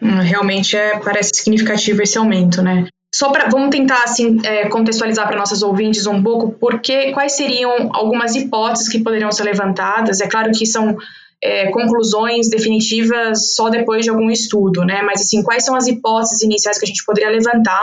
Hum, 0.00 0.20
realmente 0.20 0.76
é, 0.76 0.98
parece 0.98 1.30
significativo 1.34 2.02
esse 2.02 2.18
aumento, 2.18 2.62
né? 2.62 2.88
Só 3.14 3.30
para 3.30 3.48
vamos 3.48 3.70
tentar 3.70 4.02
assim 4.04 4.38
é, 4.42 4.68
contextualizar 4.68 5.26
para 5.26 5.36
nossos 5.36 5.62
ouvintes 5.62 6.06
um 6.06 6.22
pouco 6.22 6.52
porque 6.52 7.12
quais 7.12 7.32
seriam 7.32 7.90
algumas 7.92 8.34
hipóteses 8.34 8.88
que 8.88 9.00
poderiam 9.00 9.30
ser 9.30 9.44
levantadas. 9.44 10.20
É 10.20 10.28
claro 10.28 10.50
que 10.52 10.64
são 10.64 10.96
é, 11.42 11.70
conclusões 11.70 12.48
definitivas 12.48 13.54
só 13.54 13.68
depois 13.68 14.04
de 14.04 14.10
algum 14.10 14.30
estudo, 14.30 14.84
né? 14.84 15.02
Mas 15.02 15.20
assim, 15.20 15.42
quais 15.42 15.64
são 15.64 15.74
as 15.74 15.86
hipóteses 15.86 16.42
iniciais 16.42 16.78
que 16.78 16.84
a 16.84 16.88
gente 16.88 17.04
poderia 17.04 17.30
levantar 17.30 17.82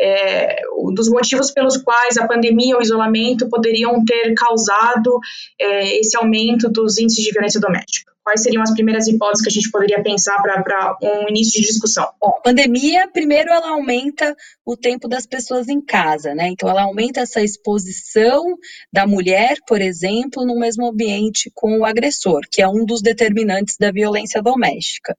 é, 0.00 0.56
dos 0.92 1.08
motivos 1.08 1.50
pelos 1.50 1.76
quais 1.76 2.16
a 2.16 2.26
pandemia 2.26 2.74
ou 2.74 2.80
o 2.80 2.82
isolamento 2.82 3.48
poderiam 3.48 4.04
ter 4.04 4.34
causado 4.34 5.20
é, 5.60 6.00
esse 6.00 6.16
aumento 6.16 6.68
dos 6.68 6.98
índices 6.98 7.24
de 7.24 7.30
violência 7.30 7.60
doméstica? 7.60 8.13
Quais 8.24 8.42
seriam 8.42 8.62
as 8.62 8.72
primeiras 8.72 9.06
hipóteses 9.06 9.44
que 9.44 9.50
a 9.50 9.52
gente 9.52 9.70
poderia 9.70 10.02
pensar 10.02 10.40
para 10.40 10.96
um 11.02 11.28
início 11.28 11.60
de 11.60 11.68
discussão? 11.68 12.08
Bom, 12.18 12.30
a 12.38 12.40
pandemia, 12.40 13.06
primeiro, 13.06 13.50
ela 13.52 13.68
aumenta 13.68 14.34
o 14.64 14.74
tempo 14.74 15.06
das 15.06 15.26
pessoas 15.26 15.68
em 15.68 15.78
casa, 15.78 16.34
né? 16.34 16.48
Então, 16.48 16.66
ela 16.66 16.84
aumenta 16.84 17.20
essa 17.20 17.42
exposição 17.42 18.56
da 18.90 19.06
mulher, 19.06 19.58
por 19.66 19.82
exemplo, 19.82 20.46
no 20.46 20.58
mesmo 20.58 20.86
ambiente 20.86 21.52
com 21.54 21.78
o 21.78 21.84
agressor, 21.84 22.40
que 22.50 22.62
é 22.62 22.68
um 22.68 22.86
dos 22.86 23.02
determinantes 23.02 23.76
da 23.76 23.92
violência 23.92 24.40
doméstica. 24.40 25.14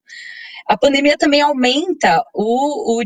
A 0.67 0.75
pandemia 0.75 1.15
também 1.15 1.41
aumenta 1.41 2.24
o, 2.33 3.00
o 3.00 3.03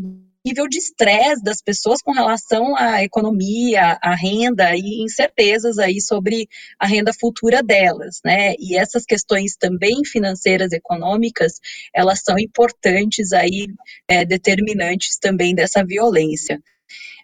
nível 0.50 0.68
de 0.68 0.80
estresse 0.80 1.44
das 1.44 1.62
pessoas 1.62 2.02
com 2.02 2.12
relação 2.12 2.76
à 2.76 3.04
economia, 3.04 3.98
à 4.02 4.16
renda 4.16 4.76
e 4.76 5.04
incertezas 5.04 5.78
aí 5.78 6.02
sobre 6.02 6.48
a 6.80 6.88
renda 6.88 7.14
futura 7.14 7.62
delas, 7.62 8.20
né? 8.26 8.54
E 8.60 8.76
essas 8.76 9.06
questões 9.06 9.56
também 9.56 10.04
financeiras, 10.04 10.72
econômicas, 10.72 11.54
elas 11.94 12.22
são 12.24 12.38
importantes 12.40 13.32
aí, 13.32 13.68
é, 14.08 14.26
determinantes 14.26 15.18
também 15.20 15.54
dessa 15.54 15.84
violência. 15.86 16.60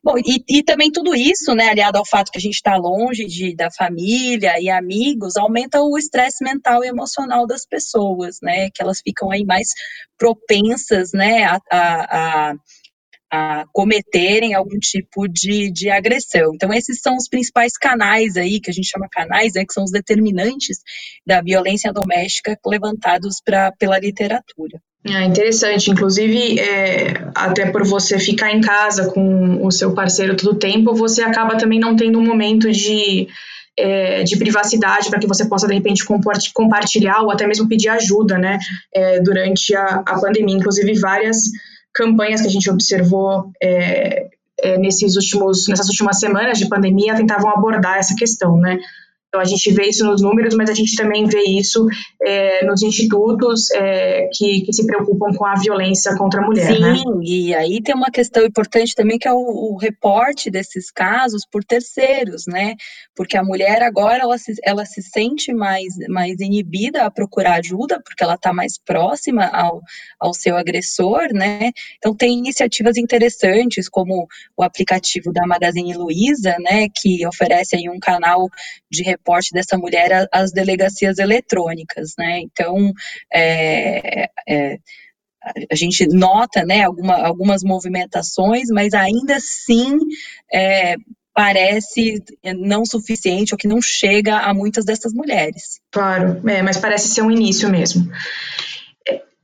Bom, 0.03 0.19
e, 0.19 0.43
e, 0.47 0.61
também 0.61 0.91
tudo 0.91 1.15
isso, 1.15 1.55
né, 1.55 1.69
aliado 1.69 1.97
ao 1.97 2.05
fato 2.05 2.31
que 2.31 2.37
a 2.37 2.41
gente 2.41 2.53
está 2.53 2.75
longe 2.75 3.25
de, 3.25 3.55
da 3.55 3.71
família 3.71 4.61
e 4.61 4.69
amigos, 4.69 5.35
aumenta 5.35 5.81
o 5.81 5.97
estresse 5.97 6.43
mental 6.43 6.83
e 6.83 6.87
emocional 6.87 7.47
das 7.47 7.65
pessoas, 7.65 8.37
né, 8.39 8.69
que 8.69 8.83
elas 8.83 9.01
ficam 9.01 9.31
aí 9.31 9.43
mais 9.43 9.67
propensas, 10.15 11.09
né, 11.11 11.45
a, 11.45 11.59
a, 11.71 12.49
a 12.51 12.55
a 13.31 13.65
cometerem 13.71 14.53
algum 14.53 14.77
tipo 14.79 15.27
de, 15.27 15.71
de 15.71 15.89
agressão. 15.89 16.51
Então, 16.53 16.73
esses 16.73 16.99
são 17.01 17.15
os 17.15 17.27
principais 17.27 17.77
canais 17.77 18.37
aí, 18.37 18.59
que 18.59 18.69
a 18.69 18.73
gente 18.73 18.89
chama 18.89 19.07
canais, 19.11 19.53
né, 19.53 19.65
que 19.65 19.73
são 19.73 19.83
os 19.83 19.91
determinantes 19.91 20.79
da 21.25 21.41
violência 21.41 21.91
doméstica 21.91 22.57
levantados 22.65 23.41
pra, 23.43 23.71
pela 23.71 23.99
literatura. 23.99 24.79
É 25.07 25.23
interessante, 25.23 25.91
inclusive, 25.91 26.59
é, 26.59 27.29
até 27.35 27.69
por 27.69 27.85
você 27.85 28.17
ficar 28.17 28.51
em 28.51 28.59
casa 28.59 29.11
com 29.11 29.63
o 29.63 29.71
seu 29.71 29.93
parceiro 29.93 30.35
todo 30.35 30.53
o 30.53 30.59
tempo, 30.59 30.95
você 30.95 31.21
acaba 31.21 31.57
também 31.57 31.79
não 31.79 31.95
tendo 31.95 32.17
um 32.17 32.25
momento 32.25 32.71
de, 32.71 33.27
é, 33.77 34.23
de 34.23 34.35
privacidade 34.35 35.09
para 35.11 35.19
que 35.19 35.27
você 35.27 35.47
possa, 35.47 35.67
de 35.67 35.75
repente, 35.75 36.03
compartilhar 36.53 37.21
ou 37.21 37.29
até 37.29 37.45
mesmo 37.45 37.67
pedir 37.67 37.89
ajuda, 37.89 38.39
né, 38.39 38.57
é, 38.95 39.19
durante 39.19 39.75
a, 39.75 40.03
a 40.07 40.19
pandemia. 40.19 40.55
Inclusive, 40.55 40.99
várias 40.99 41.51
campanhas 41.95 42.41
que 42.41 42.47
a 42.47 42.51
gente 42.51 42.69
observou 42.69 43.51
é, 43.63 44.27
é, 44.61 44.77
nesses 44.77 45.15
últimos, 45.15 45.67
nessas 45.69 45.87
últimas 45.87 46.19
semanas 46.19 46.59
de 46.59 46.67
pandemia 46.67 47.15
tentavam 47.15 47.49
abordar 47.49 47.97
essa 47.97 48.13
questão, 48.15 48.57
né? 48.57 48.77
Então, 49.29 49.41
a 49.41 49.45
gente 49.45 49.71
vê 49.71 49.87
isso 49.87 50.05
nos 50.05 50.21
números, 50.21 50.55
mas 50.55 50.69
a 50.69 50.73
gente 50.73 50.95
também 50.95 51.25
vê 51.25 51.43
isso 51.43 51.87
é, 52.25 52.65
nos 52.65 52.81
institutos 52.81 53.69
é, 53.71 54.27
que, 54.33 54.61
que, 54.61 54.73
se 54.73 54.85
preocupam 54.87 55.31
com 55.37 55.45
a 55.45 55.53
violência 55.53 56.15
contra 56.17 56.41
a 56.41 56.45
mulher. 56.45 56.73
Sim, 56.73 56.81
né? 56.81 56.95
e 57.21 57.53
aí 57.53 57.81
tem 57.83 57.93
uma 57.93 58.09
questão 58.09 58.43
importante 58.43 58.95
também 58.95 59.19
que 59.19 59.27
é 59.27 59.31
o, 59.31 59.37
o, 59.37 59.77
reporte 59.77 60.49
desses 60.49 60.89
casos 60.89 61.43
por 61.45 61.63
terceiros, 61.63 62.45
né? 62.47 62.73
Porque 63.15 63.37
a 63.37 63.43
mulher 63.43 63.83
agora 63.83 64.23
ela 64.23 64.37
se, 64.39 64.53
ela 64.63 64.85
se 64.85 65.03
sente 65.03 65.53
mais, 65.53 65.93
mais 66.09 66.39
inibida 66.39 67.03
a 67.03 67.11
procurar 67.11 67.59
ajuda, 67.59 68.01
porque 68.03 68.23
ela 68.23 68.33
está 68.33 68.51
mais 68.51 68.79
próxima 68.79 69.45
ao, 69.45 69.81
ao 70.19 70.33
seu 70.33 70.57
agressor, 70.57 71.27
né? 71.31 71.71
Então, 71.97 72.15
tem 72.15 72.39
iniciativas 72.39 72.97
interessantes, 72.97 73.87
como 73.87 74.27
o 74.57 74.63
aplicativo 74.63 75.31
da 75.31 75.45
Magazine 75.45 75.93
Luiza, 75.93 76.55
né? 76.59 76.87
Que 76.89 77.25
oferece 77.27 77.75
aí 77.75 77.87
um 77.87 77.99
canal 77.99 78.47
de 78.89 79.03
reporte 79.03 79.51
dessa 79.53 79.77
mulher 79.77 80.27
às 80.31 80.51
delegacias 80.51 81.19
eletrônicas, 81.19 82.14
né? 82.17 82.39
Então, 82.41 82.91
é, 83.33 84.29
é, 84.47 84.79
a 85.71 85.75
gente 85.75 86.07
nota, 86.07 86.65
né, 86.65 86.83
alguma, 86.83 87.15
algumas 87.15 87.63
movimentações, 87.63 88.69
mas 88.69 88.93
ainda 88.93 89.35
assim 89.35 89.97
é, 90.51 90.95
parece 91.33 92.23
não 92.57 92.85
suficiente 92.85 93.53
ou 93.53 93.57
que 93.57 93.67
não 93.67 93.81
chega 93.81 94.37
a 94.37 94.53
muitas 94.53 94.85
dessas 94.85 95.13
mulheres. 95.13 95.79
Claro, 95.91 96.41
é, 96.49 96.61
mas 96.61 96.77
parece 96.77 97.09
ser 97.09 97.21
um 97.21 97.29
início 97.29 97.69
mesmo. 97.69 98.09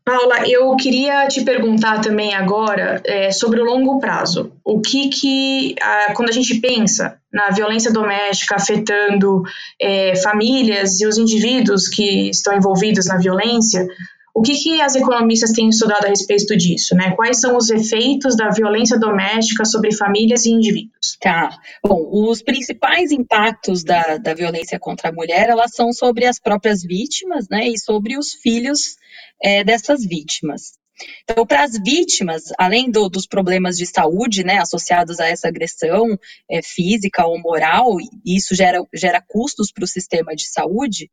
Paula, 0.03 0.47
eu 0.47 0.75
queria 0.75 1.27
te 1.27 1.43
perguntar 1.43 2.01
também 2.01 2.33
agora 2.33 3.01
é, 3.05 3.31
sobre 3.31 3.61
o 3.61 3.65
longo 3.65 3.99
prazo. 3.99 4.51
O 4.63 4.81
que 4.81 5.09
que, 5.09 5.75
a, 5.79 6.13
quando 6.13 6.29
a 6.29 6.33
gente 6.33 6.59
pensa 6.59 7.19
na 7.31 7.49
violência 7.51 7.93
doméstica 7.93 8.55
afetando 8.55 9.43
é, 9.79 10.15
famílias 10.15 10.99
e 10.99 11.05
os 11.05 11.17
indivíduos 11.17 11.87
que 11.87 12.29
estão 12.29 12.55
envolvidos 12.55 13.05
na 13.05 13.17
violência, 13.17 13.87
o 14.33 14.41
que, 14.41 14.53
que 14.55 14.81
as 14.81 14.95
economistas 14.95 15.51
têm 15.51 15.69
estudado 15.69 16.05
a 16.05 16.09
respeito 16.09 16.55
disso, 16.57 16.95
né? 16.95 17.11
Quais 17.15 17.39
são 17.39 17.57
os 17.57 17.69
efeitos 17.69 18.35
da 18.35 18.49
violência 18.49 18.97
doméstica 18.97 19.65
sobre 19.65 19.93
famílias 19.93 20.45
e 20.45 20.51
indivíduos? 20.51 21.17
Tá. 21.19 21.49
Bom, 21.83 22.09
os 22.11 22.41
principais 22.41 23.11
impactos 23.11 23.83
da, 23.83 24.17
da 24.17 24.33
violência 24.33 24.79
contra 24.79 25.09
a 25.09 25.13
mulher, 25.13 25.49
elas 25.49 25.71
são 25.73 25.91
sobre 25.91 26.25
as 26.25 26.39
próprias 26.39 26.81
vítimas, 26.81 27.47
né, 27.49 27.67
e 27.67 27.77
sobre 27.77 28.17
os 28.17 28.33
filhos 28.33 28.95
é, 29.41 29.63
dessas 29.63 30.05
vítimas. 30.05 30.80
Então, 31.23 31.45
para 31.45 31.63
as 31.63 31.77
vítimas, 31.77 32.43
além 32.57 32.89
do, 32.89 33.09
dos 33.09 33.25
problemas 33.25 33.77
de 33.77 33.85
saúde, 33.85 34.43
né, 34.43 34.57
associados 34.59 35.19
a 35.19 35.27
essa 35.27 35.47
agressão 35.47 36.17
é, 36.49 36.61
física 36.61 37.25
ou 37.25 37.39
moral, 37.39 37.99
e 38.25 38.35
isso 38.35 38.55
gera, 38.55 38.83
gera 38.93 39.21
custos 39.21 39.71
para 39.71 39.83
o 39.83 39.87
sistema 39.87 40.35
de 40.35 40.47
saúde, 40.47 41.09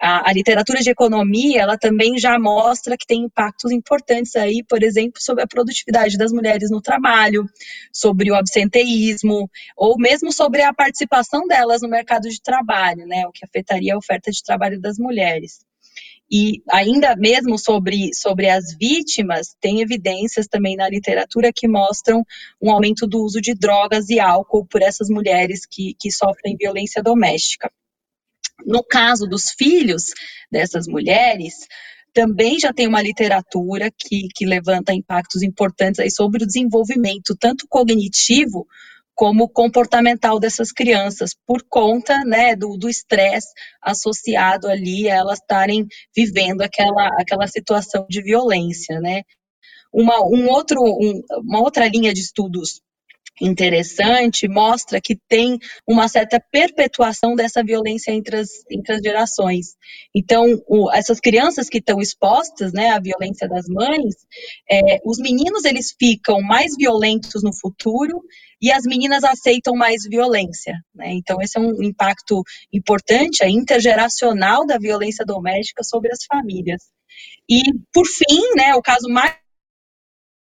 a, 0.00 0.28
a, 0.28 0.32
literatura 0.32 0.80
de 0.80 0.90
economia, 0.90 1.62
ela 1.62 1.78
também 1.78 2.18
já 2.18 2.38
mostra 2.38 2.96
que 2.96 3.06
tem 3.06 3.24
impactos 3.24 3.72
importantes 3.72 4.36
aí, 4.36 4.62
por 4.62 4.82
exemplo, 4.82 5.20
sobre 5.22 5.42
a 5.42 5.46
produtividade 5.46 6.18
das 6.18 6.32
mulheres 6.32 6.70
no 6.70 6.82
trabalho, 6.82 7.46
sobre 7.92 8.30
o 8.30 8.34
absenteísmo, 8.34 9.50
ou 9.76 9.96
mesmo 9.98 10.32
sobre 10.32 10.62
a 10.62 10.74
participação 10.74 11.46
delas 11.46 11.82
no 11.82 11.88
mercado 11.88 12.28
de 12.28 12.40
trabalho, 12.40 13.06
né, 13.06 13.26
o 13.26 13.32
que 13.32 13.44
afetaria 13.44 13.94
a 13.94 13.98
oferta 13.98 14.30
de 14.30 14.42
trabalho 14.42 14.80
das 14.80 14.98
mulheres. 14.98 15.64
E 16.30 16.60
ainda 16.70 17.14
mesmo 17.14 17.56
sobre, 17.56 18.12
sobre 18.12 18.48
as 18.48 18.76
vítimas, 18.76 19.54
tem 19.60 19.80
evidências 19.80 20.48
também 20.48 20.76
na 20.76 20.88
literatura 20.88 21.52
que 21.54 21.68
mostram 21.68 22.24
um 22.60 22.70
aumento 22.70 23.06
do 23.06 23.22
uso 23.22 23.40
de 23.40 23.54
drogas 23.54 24.08
e 24.08 24.18
álcool 24.18 24.66
por 24.66 24.82
essas 24.82 25.08
mulheres 25.08 25.64
que, 25.64 25.94
que 25.98 26.10
sofrem 26.10 26.56
violência 26.56 27.02
doméstica. 27.02 27.70
No 28.64 28.82
caso 28.82 29.26
dos 29.26 29.50
filhos 29.50 30.06
dessas 30.50 30.88
mulheres, 30.88 31.54
também 32.12 32.58
já 32.58 32.72
tem 32.72 32.88
uma 32.88 33.02
literatura 33.02 33.90
que, 33.90 34.28
que 34.34 34.46
levanta 34.46 34.94
impactos 34.94 35.42
importantes 35.42 36.00
aí 36.00 36.10
sobre 36.10 36.42
o 36.42 36.46
desenvolvimento, 36.46 37.36
tanto 37.38 37.66
cognitivo 37.68 38.66
como 39.16 39.48
comportamental 39.48 40.38
dessas 40.38 40.70
crianças, 40.70 41.34
por 41.46 41.64
conta 41.68 42.22
né, 42.24 42.54
do 42.54 42.88
estresse 42.88 43.48
associado 43.82 44.68
ali 44.68 45.08
a 45.08 45.14
elas 45.14 45.38
estarem 45.40 45.86
vivendo 46.14 46.60
aquela, 46.60 47.08
aquela 47.18 47.46
situação 47.48 48.06
de 48.08 48.22
violência. 48.22 49.00
Né. 49.00 49.22
Uma, 49.92 50.22
um 50.22 50.48
outro, 50.50 50.82
um, 50.82 51.22
uma 51.42 51.60
outra 51.60 51.88
linha 51.88 52.12
de 52.12 52.20
estudos 52.20 52.82
interessante 53.40 54.48
mostra 54.48 55.00
que 55.00 55.16
tem 55.28 55.58
uma 55.86 56.08
certa 56.08 56.40
perpetuação 56.40 57.34
dessa 57.34 57.62
violência 57.62 58.10
entre 58.10 58.36
as, 58.36 58.48
entre 58.70 58.94
as 58.94 59.00
gerações. 59.00 59.76
Então, 60.14 60.62
o, 60.66 60.90
essas 60.92 61.20
crianças 61.20 61.68
que 61.68 61.78
estão 61.78 62.00
expostas 62.00 62.72
né, 62.72 62.90
à 62.90 62.98
violência 62.98 63.48
das 63.48 63.66
mães, 63.68 64.14
é, 64.70 65.00
os 65.04 65.18
meninos 65.18 65.64
eles 65.64 65.94
ficam 65.98 66.40
mais 66.40 66.74
violentos 66.76 67.42
no 67.42 67.54
futuro 67.54 68.22
e 68.60 68.72
as 68.72 68.84
meninas 68.84 69.22
aceitam 69.22 69.74
mais 69.74 70.02
violência. 70.08 70.74
Né? 70.94 71.12
Então, 71.12 71.40
esse 71.42 71.58
é 71.58 71.60
um 71.60 71.82
impacto 71.82 72.42
importante, 72.72 73.44
a 73.44 73.48
intergeracional 73.48 74.66
da 74.66 74.78
violência 74.78 75.24
doméstica 75.24 75.82
sobre 75.84 76.10
as 76.10 76.24
famílias. 76.24 76.82
E, 77.48 77.62
por 77.92 78.06
fim, 78.06 78.54
né, 78.56 78.74
o 78.74 78.82
caso 78.82 79.08
mais 79.08 79.36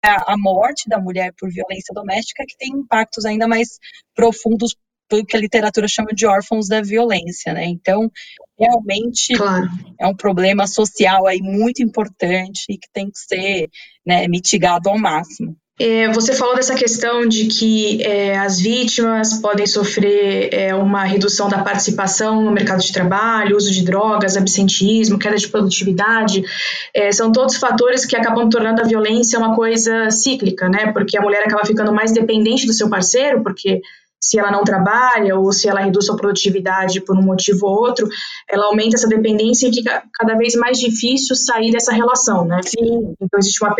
a, 0.02 0.36
morte 0.38 0.88
da 0.88 0.98
mulher 0.98 1.32
por 1.38 1.50
violência 1.50 1.92
doméstica, 1.94 2.44
que 2.46 2.56
tem 2.56 2.70
impactos 2.70 3.24
ainda 3.24 3.46
mais 3.46 3.78
profundos 4.14 4.74
do 5.10 5.24
que 5.24 5.36
a 5.36 5.40
literatura 5.40 5.88
chama 5.88 6.10
de 6.14 6.24
órfãos 6.24 6.68
da 6.68 6.80
violência, 6.80 7.52
né? 7.52 7.64
Então, 7.64 8.10
realmente 8.58 9.34
claro. 9.36 9.68
é 9.98 10.06
um 10.06 10.14
problema 10.14 10.66
social 10.66 11.26
aí 11.26 11.40
muito 11.42 11.82
importante 11.82 12.64
e 12.68 12.78
que 12.78 12.88
tem 12.92 13.10
que 13.10 13.18
ser 13.18 13.68
né, 14.06 14.28
mitigado 14.28 14.88
ao 14.88 14.98
máximo. 14.98 15.56
É, 15.80 16.12
você 16.12 16.34
falou 16.34 16.54
dessa 16.54 16.74
questão 16.74 17.26
de 17.26 17.46
que 17.46 18.02
é, 18.02 18.36
as 18.36 18.60
vítimas 18.60 19.40
podem 19.40 19.66
sofrer 19.66 20.50
é, 20.52 20.74
uma 20.74 21.04
redução 21.04 21.48
da 21.48 21.62
participação 21.62 22.42
no 22.42 22.50
mercado 22.50 22.82
de 22.82 22.92
trabalho, 22.92 23.56
uso 23.56 23.70
de 23.70 23.82
drogas, 23.82 24.36
absenteísmo, 24.36 25.18
queda 25.18 25.36
de 25.36 25.48
produtividade. 25.48 26.44
É, 26.92 27.10
são 27.12 27.32
todos 27.32 27.56
fatores 27.56 28.04
que 28.04 28.14
acabam 28.14 28.50
tornando 28.50 28.82
a 28.82 28.84
violência 28.84 29.38
uma 29.38 29.56
coisa 29.56 30.10
cíclica, 30.10 30.68
né? 30.68 30.92
Porque 30.92 31.16
a 31.16 31.22
mulher 31.22 31.44
acaba 31.46 31.64
ficando 31.64 31.94
mais 31.94 32.12
dependente 32.12 32.66
do 32.66 32.74
seu 32.74 32.90
parceiro, 32.90 33.42
porque 33.42 33.80
se 34.22 34.38
ela 34.38 34.50
não 34.50 34.62
trabalha 34.62 35.38
ou 35.38 35.50
se 35.50 35.66
ela 35.66 35.80
reduz 35.80 36.04
sua 36.04 36.16
produtividade 36.16 37.00
por 37.00 37.16
um 37.16 37.22
motivo 37.22 37.66
ou 37.66 37.72
outro, 37.72 38.06
ela 38.46 38.66
aumenta 38.66 38.96
essa 38.96 39.08
dependência 39.08 39.66
e 39.66 39.72
fica 39.72 40.02
cada 40.12 40.34
vez 40.36 40.54
mais 40.56 40.78
difícil 40.78 41.34
sair 41.34 41.72
dessa 41.72 41.90
relação, 41.90 42.44
né? 42.44 42.60
Sim. 42.62 43.14
Então 43.18 43.38
existe 43.38 43.64
uma 43.64 43.74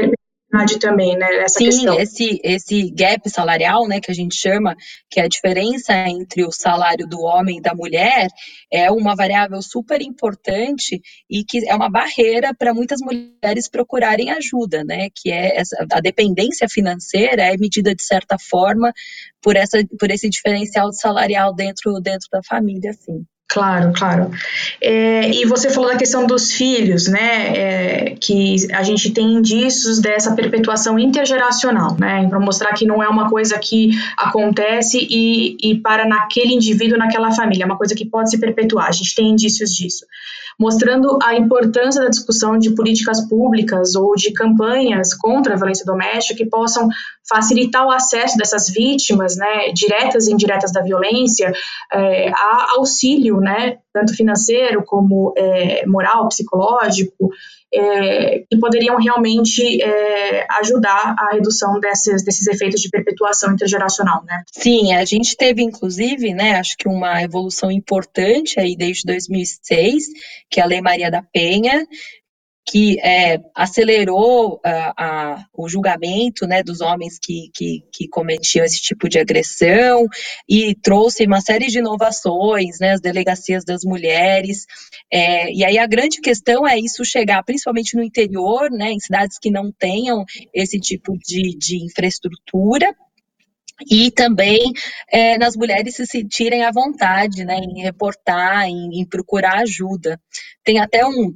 também, 0.78 1.16
né, 1.16 1.26
essa 1.36 1.58
Sim, 1.58 1.66
questão. 1.66 1.98
esse, 1.98 2.40
esse 2.42 2.90
gap 2.90 3.28
salarial, 3.30 3.86
né, 3.86 4.00
que 4.00 4.10
a 4.10 4.14
gente 4.14 4.34
chama, 4.34 4.76
que 5.08 5.20
é 5.20 5.24
a 5.24 5.28
diferença 5.28 5.92
entre 6.08 6.44
o 6.44 6.50
salário 6.50 7.06
do 7.06 7.20
homem 7.20 7.58
e 7.58 7.62
da 7.62 7.74
mulher, 7.74 8.28
é 8.70 8.90
uma 8.90 9.14
variável 9.14 9.62
super 9.62 10.02
importante 10.02 11.00
e 11.30 11.44
que 11.44 11.68
é 11.68 11.74
uma 11.74 11.88
barreira 11.88 12.52
para 12.52 12.74
muitas 12.74 13.00
mulheres 13.00 13.68
procurarem 13.68 14.30
ajuda, 14.30 14.82
né, 14.84 15.08
que 15.14 15.30
é 15.30 15.56
essa, 15.56 15.86
a 15.92 16.00
dependência 16.00 16.68
financeira 16.68 17.42
é 17.42 17.56
medida 17.56 17.94
de 17.94 18.02
certa 18.02 18.36
forma 18.38 18.92
por, 19.40 19.56
essa, 19.56 19.78
por 19.98 20.10
esse 20.10 20.28
diferencial 20.28 20.92
salarial 20.92 21.54
dentro, 21.54 22.00
dentro 22.00 22.26
da 22.32 22.40
família, 22.42 22.92
sim. 22.92 23.24
Claro, 23.50 23.92
claro. 23.92 24.30
É, 24.80 25.28
e 25.28 25.44
você 25.44 25.70
falou 25.70 25.90
da 25.90 25.96
questão 25.96 26.24
dos 26.24 26.52
filhos, 26.52 27.08
né? 27.08 27.56
É, 27.56 28.14
que 28.20 28.72
a 28.72 28.84
gente 28.84 29.10
tem 29.10 29.26
indícios 29.26 29.98
dessa 29.98 30.36
perpetuação 30.36 30.96
intergeracional, 30.96 31.96
né? 31.98 32.28
Para 32.28 32.38
mostrar 32.38 32.72
que 32.74 32.86
não 32.86 33.02
é 33.02 33.08
uma 33.08 33.28
coisa 33.28 33.58
que 33.58 33.90
acontece 34.16 35.04
e, 35.10 35.56
e 35.60 35.74
para 35.80 36.06
naquele 36.06 36.54
indivíduo, 36.54 36.96
naquela 36.96 37.32
família, 37.32 37.64
é 37.64 37.66
uma 37.66 37.76
coisa 37.76 37.92
que 37.92 38.04
pode 38.04 38.30
se 38.30 38.38
perpetuar. 38.38 38.86
A 38.86 38.92
gente 38.92 39.16
tem 39.16 39.30
indícios 39.30 39.74
disso 39.74 40.06
mostrando 40.60 41.18
a 41.22 41.34
importância 41.34 42.02
da 42.02 42.10
discussão 42.10 42.58
de 42.58 42.74
políticas 42.74 43.26
públicas 43.26 43.94
ou 43.94 44.14
de 44.14 44.30
campanhas 44.30 45.14
contra 45.14 45.54
a 45.54 45.56
violência 45.56 45.86
doméstica 45.86 46.36
que 46.36 46.50
possam 46.50 46.86
facilitar 47.26 47.86
o 47.86 47.90
acesso 47.90 48.36
dessas 48.36 48.68
vítimas, 48.68 49.36
né, 49.36 49.72
diretas 49.72 50.26
e 50.26 50.32
indiretas 50.32 50.70
da 50.70 50.82
violência, 50.82 51.50
é, 51.90 52.28
a 52.28 52.74
auxílio, 52.76 53.40
né, 53.40 53.78
tanto 53.90 54.14
financeiro 54.14 54.84
como 54.84 55.32
é, 55.34 55.86
moral, 55.86 56.28
psicológico, 56.28 57.30
é, 57.72 58.40
que 58.50 58.58
poderiam 58.58 58.96
realmente 58.96 59.82
é, 59.82 60.46
ajudar 60.60 61.14
a 61.18 61.30
redução 61.32 61.78
desses, 61.78 62.24
desses 62.24 62.46
efeitos 62.46 62.80
de 62.80 62.90
perpetuação 62.90 63.52
intergeracional, 63.52 64.24
né? 64.24 64.42
Sim, 64.52 64.92
a 64.94 65.04
gente 65.04 65.36
teve, 65.36 65.62
inclusive, 65.62 66.34
né, 66.34 66.56
acho 66.56 66.76
que 66.76 66.88
uma 66.88 67.22
evolução 67.22 67.70
importante 67.70 68.58
aí 68.58 68.76
desde 68.76 69.04
2006, 69.04 70.04
que 70.50 70.60
é 70.60 70.62
a 70.62 70.66
Lei 70.66 70.80
Maria 70.80 71.10
da 71.10 71.22
Penha, 71.22 71.86
que 72.66 73.00
é, 73.00 73.40
acelerou 73.54 74.54
uh, 74.54 74.92
a, 74.96 75.44
o 75.56 75.68
julgamento 75.68 76.46
né, 76.46 76.62
dos 76.62 76.80
homens 76.80 77.18
que, 77.18 77.50
que, 77.54 77.82
que, 77.92 78.08
cometiam 78.08 78.64
esse 78.64 78.80
tipo 78.80 79.08
de 79.08 79.18
agressão 79.18 80.06
e 80.48 80.74
trouxe 80.74 81.26
uma 81.26 81.40
série 81.40 81.66
de 81.66 81.78
inovações, 81.78 82.78
né, 82.80 82.92
as 82.92 83.00
delegacias 83.00 83.64
das 83.64 83.82
mulheres. 83.82 84.66
É, 85.12 85.52
e 85.52 85.64
aí 85.64 85.78
a 85.78 85.86
grande 85.86 86.20
questão 86.20 86.66
é 86.66 86.78
isso 86.78 87.04
chegar 87.04 87.42
principalmente 87.42 87.96
no 87.96 88.02
interior, 88.02 88.70
né, 88.70 88.92
em 88.92 89.00
cidades 89.00 89.38
que 89.38 89.50
não 89.50 89.72
tenham 89.72 90.24
esse 90.54 90.78
tipo 90.78 91.16
de, 91.18 91.56
de 91.56 91.84
infraestrutura 91.84 92.94
e 93.90 94.10
também 94.10 94.72
é, 95.10 95.38
nas 95.38 95.56
mulheres 95.56 95.96
se 95.96 96.06
sentirem 96.06 96.64
à 96.64 96.70
vontade 96.70 97.44
né, 97.44 97.56
em 97.58 97.82
reportar, 97.82 98.66
em, 98.68 99.00
em 99.00 99.06
procurar 99.06 99.60
ajuda. 99.60 100.20
Tem 100.62 100.78
até 100.78 101.06
um, 101.06 101.34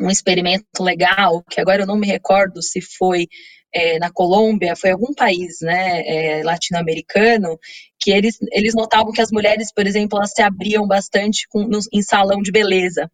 um 0.00 0.10
experimento 0.10 0.82
legal, 0.82 1.42
que 1.50 1.60
agora 1.60 1.82
eu 1.82 1.86
não 1.86 1.98
me 1.98 2.06
recordo 2.06 2.62
se 2.62 2.80
foi 2.80 3.26
é, 3.74 3.98
na 3.98 4.10
Colômbia, 4.10 4.76
foi 4.76 4.90
algum 4.90 5.14
país 5.14 5.58
né, 5.62 6.02
é, 6.06 6.42
latino-americano, 6.42 7.58
que 7.98 8.10
eles, 8.10 8.36
eles 8.52 8.74
notavam 8.74 9.12
que 9.12 9.22
as 9.22 9.30
mulheres, 9.30 9.72
por 9.72 9.86
exemplo, 9.86 10.18
elas 10.18 10.32
se 10.34 10.42
abriam 10.42 10.86
bastante 10.86 11.46
com, 11.48 11.66
no, 11.66 11.78
em 11.92 12.02
salão 12.02 12.42
de 12.42 12.52
beleza. 12.52 13.10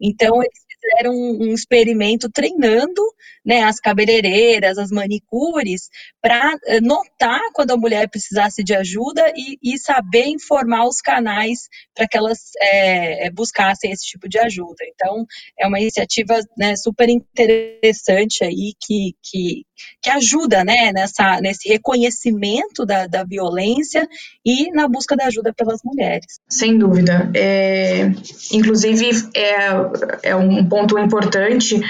Então, 0.00 0.42
eles 0.42 0.71
fizeram 0.82 1.14
um, 1.14 1.52
experimento 1.52 2.28
treinando 2.30 3.02
né, 3.44 3.62
as 3.62 3.78
cabeleireiras, 3.78 4.78
as 4.78 4.90
manicures, 4.90 5.88
para 6.20 6.56
eh, 6.66 6.80
notar 6.80 7.40
quando 7.52 7.70
a 7.72 7.76
mulher 7.76 8.08
precisasse 8.08 8.62
de 8.62 8.74
ajuda 8.74 9.32
e, 9.36 9.58
e 9.62 9.78
saber 9.78 10.26
informar 10.26 10.86
os 10.86 11.00
canais 11.00 11.68
para 11.94 12.06
que 12.06 12.16
elas 12.16 12.38
é, 12.60 13.30
buscassem 13.30 13.90
esse 13.90 14.04
tipo 14.04 14.28
de 14.28 14.38
ajuda. 14.38 14.84
Então, 14.94 15.24
é 15.58 15.66
uma 15.66 15.80
iniciativa 15.80 16.38
né, 16.56 16.76
super 16.76 17.08
interessante 17.08 18.44
aí 18.44 18.72
que, 18.80 19.14
que, 19.22 19.64
que 20.00 20.10
ajuda 20.10 20.64
né, 20.64 20.90
nessa, 20.92 21.40
nesse 21.40 21.68
reconhecimento 21.68 22.86
da, 22.86 23.06
da 23.06 23.24
violência 23.24 24.08
e 24.44 24.70
na 24.72 24.88
busca 24.88 25.14
da 25.14 25.26
ajuda 25.26 25.52
pelas 25.52 25.80
mulheres. 25.84 26.40
Sem 26.48 26.78
dúvida. 26.78 27.30
É, 27.34 28.10
inclusive, 28.52 29.10
é, 29.34 30.30
é 30.30 30.36
um 30.36 30.66
ponto 30.66 30.98
importante 30.98 31.80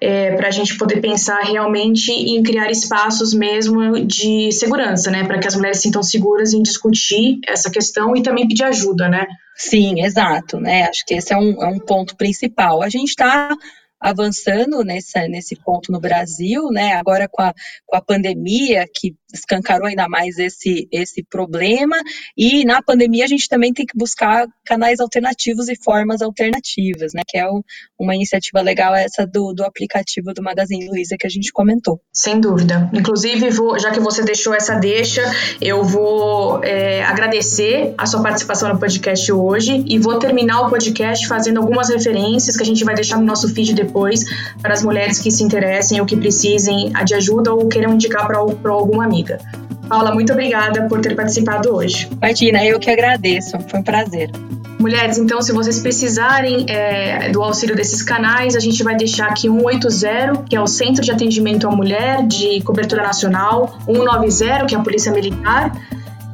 é, 0.00 0.34
para 0.34 0.48
a 0.48 0.50
gente 0.50 0.76
poder 0.76 1.00
pensar 1.00 1.40
realmente 1.42 2.10
em 2.10 2.42
criar 2.42 2.70
espaços 2.70 3.32
mesmo 3.32 4.04
de 4.04 4.50
segurança, 4.52 5.10
né, 5.10 5.24
para 5.24 5.38
que 5.38 5.46
as 5.46 5.54
mulheres 5.54 5.78
se 5.78 5.92
sintam 5.92 6.02
seguras 6.02 6.54
em 6.54 6.62
discutir 6.62 7.38
essa 7.46 7.70
questão 7.70 8.16
e 8.16 8.22
também 8.22 8.48
pedir 8.48 8.64
ajuda, 8.64 9.08
né? 9.08 9.26
Sim, 9.54 10.02
exato, 10.02 10.58
né? 10.58 10.84
Acho 10.84 11.04
que 11.06 11.14
esse 11.14 11.32
é 11.32 11.36
um, 11.36 11.62
é 11.62 11.66
um 11.66 11.78
ponto 11.78 12.16
principal. 12.16 12.82
A 12.82 12.88
gente 12.88 13.10
está 13.10 13.54
avançando 14.02 14.82
nessa, 14.84 15.28
nesse 15.28 15.54
ponto 15.56 15.92
no 15.92 16.00
Brasil, 16.00 16.68
né? 16.70 16.94
Agora 16.94 17.28
com 17.30 17.40
a, 17.40 17.54
com 17.86 17.96
a 17.96 18.02
pandemia, 18.02 18.84
que 18.92 19.14
escancarou 19.32 19.86
ainda 19.86 20.08
mais 20.08 20.36
esse, 20.38 20.86
esse 20.92 21.22
problema, 21.22 21.96
e 22.36 22.64
na 22.64 22.82
pandemia 22.82 23.24
a 23.24 23.28
gente 23.28 23.48
também 23.48 23.72
tem 23.72 23.86
que 23.86 23.96
buscar 23.96 24.46
canais 24.64 25.00
alternativos 25.00 25.68
e 25.68 25.76
formas 25.82 26.20
alternativas, 26.20 27.12
né? 27.14 27.22
Que 27.26 27.38
é 27.38 27.46
o, 27.46 27.62
uma 27.98 28.14
iniciativa 28.14 28.60
legal 28.60 28.94
essa 28.94 29.26
do, 29.26 29.54
do 29.54 29.64
aplicativo 29.64 30.34
do 30.34 30.42
Magazine 30.42 30.88
Luiza 30.88 31.16
que 31.18 31.26
a 31.26 31.30
gente 31.30 31.52
comentou. 31.52 32.00
Sem 32.12 32.40
dúvida. 32.40 32.90
Inclusive, 32.92 33.50
vou, 33.50 33.78
já 33.78 33.90
que 33.92 34.00
você 34.00 34.22
deixou 34.24 34.52
essa 34.52 34.74
deixa, 34.74 35.22
eu 35.60 35.84
vou 35.84 36.62
é, 36.64 37.02
agradecer 37.04 37.94
a 37.96 38.04
sua 38.04 38.22
participação 38.22 38.68
no 38.68 38.78
podcast 38.78 39.30
hoje 39.32 39.84
e 39.86 39.98
vou 39.98 40.18
terminar 40.18 40.62
o 40.62 40.70
podcast 40.70 41.26
fazendo 41.28 41.58
algumas 41.58 41.88
referências 41.88 42.56
que 42.56 42.62
a 42.62 42.66
gente 42.66 42.84
vai 42.84 42.94
deixar 42.94 43.16
no 43.18 43.24
nosso 43.24 43.48
feed 43.54 43.72
depois 43.74 43.91
depois 43.92 44.24
para 44.60 44.72
as 44.72 44.82
mulheres 44.82 45.18
que 45.18 45.30
se 45.30 45.44
interessem 45.44 46.00
ou 46.00 46.06
que 46.06 46.16
precisem 46.16 46.90
de 47.04 47.14
ajuda 47.14 47.52
ou 47.52 47.68
queiram 47.68 47.92
indicar 47.92 48.26
para 48.26 48.38
alguma 48.38 49.04
amiga. 49.04 49.38
Paula, 49.88 50.14
muito 50.14 50.32
obrigada 50.32 50.88
por 50.88 51.00
ter 51.00 51.14
participado 51.14 51.74
hoje. 51.74 52.08
Martina, 52.20 52.64
eu 52.64 52.80
que 52.80 52.90
agradeço, 52.90 53.58
foi 53.68 53.80
um 53.80 53.82
prazer. 53.82 54.30
Mulheres, 54.80 55.18
então, 55.18 55.40
se 55.40 55.52
vocês 55.52 55.78
precisarem 55.78 56.66
é, 56.68 57.30
do 57.30 57.40
auxílio 57.42 57.76
desses 57.76 58.02
canais, 58.02 58.56
a 58.56 58.58
gente 58.58 58.82
vai 58.82 58.96
deixar 58.96 59.28
aqui 59.28 59.48
180, 59.48 60.44
que 60.48 60.56
é 60.56 60.60
o 60.60 60.66
Centro 60.66 61.04
de 61.04 61.12
Atendimento 61.12 61.68
à 61.68 61.70
Mulher 61.70 62.26
de 62.26 62.60
Cobertura 62.62 63.02
Nacional, 63.02 63.78
190, 63.84 64.66
que 64.66 64.74
é 64.74 64.78
a 64.78 64.80
Polícia 64.80 65.12
Militar, 65.12 65.72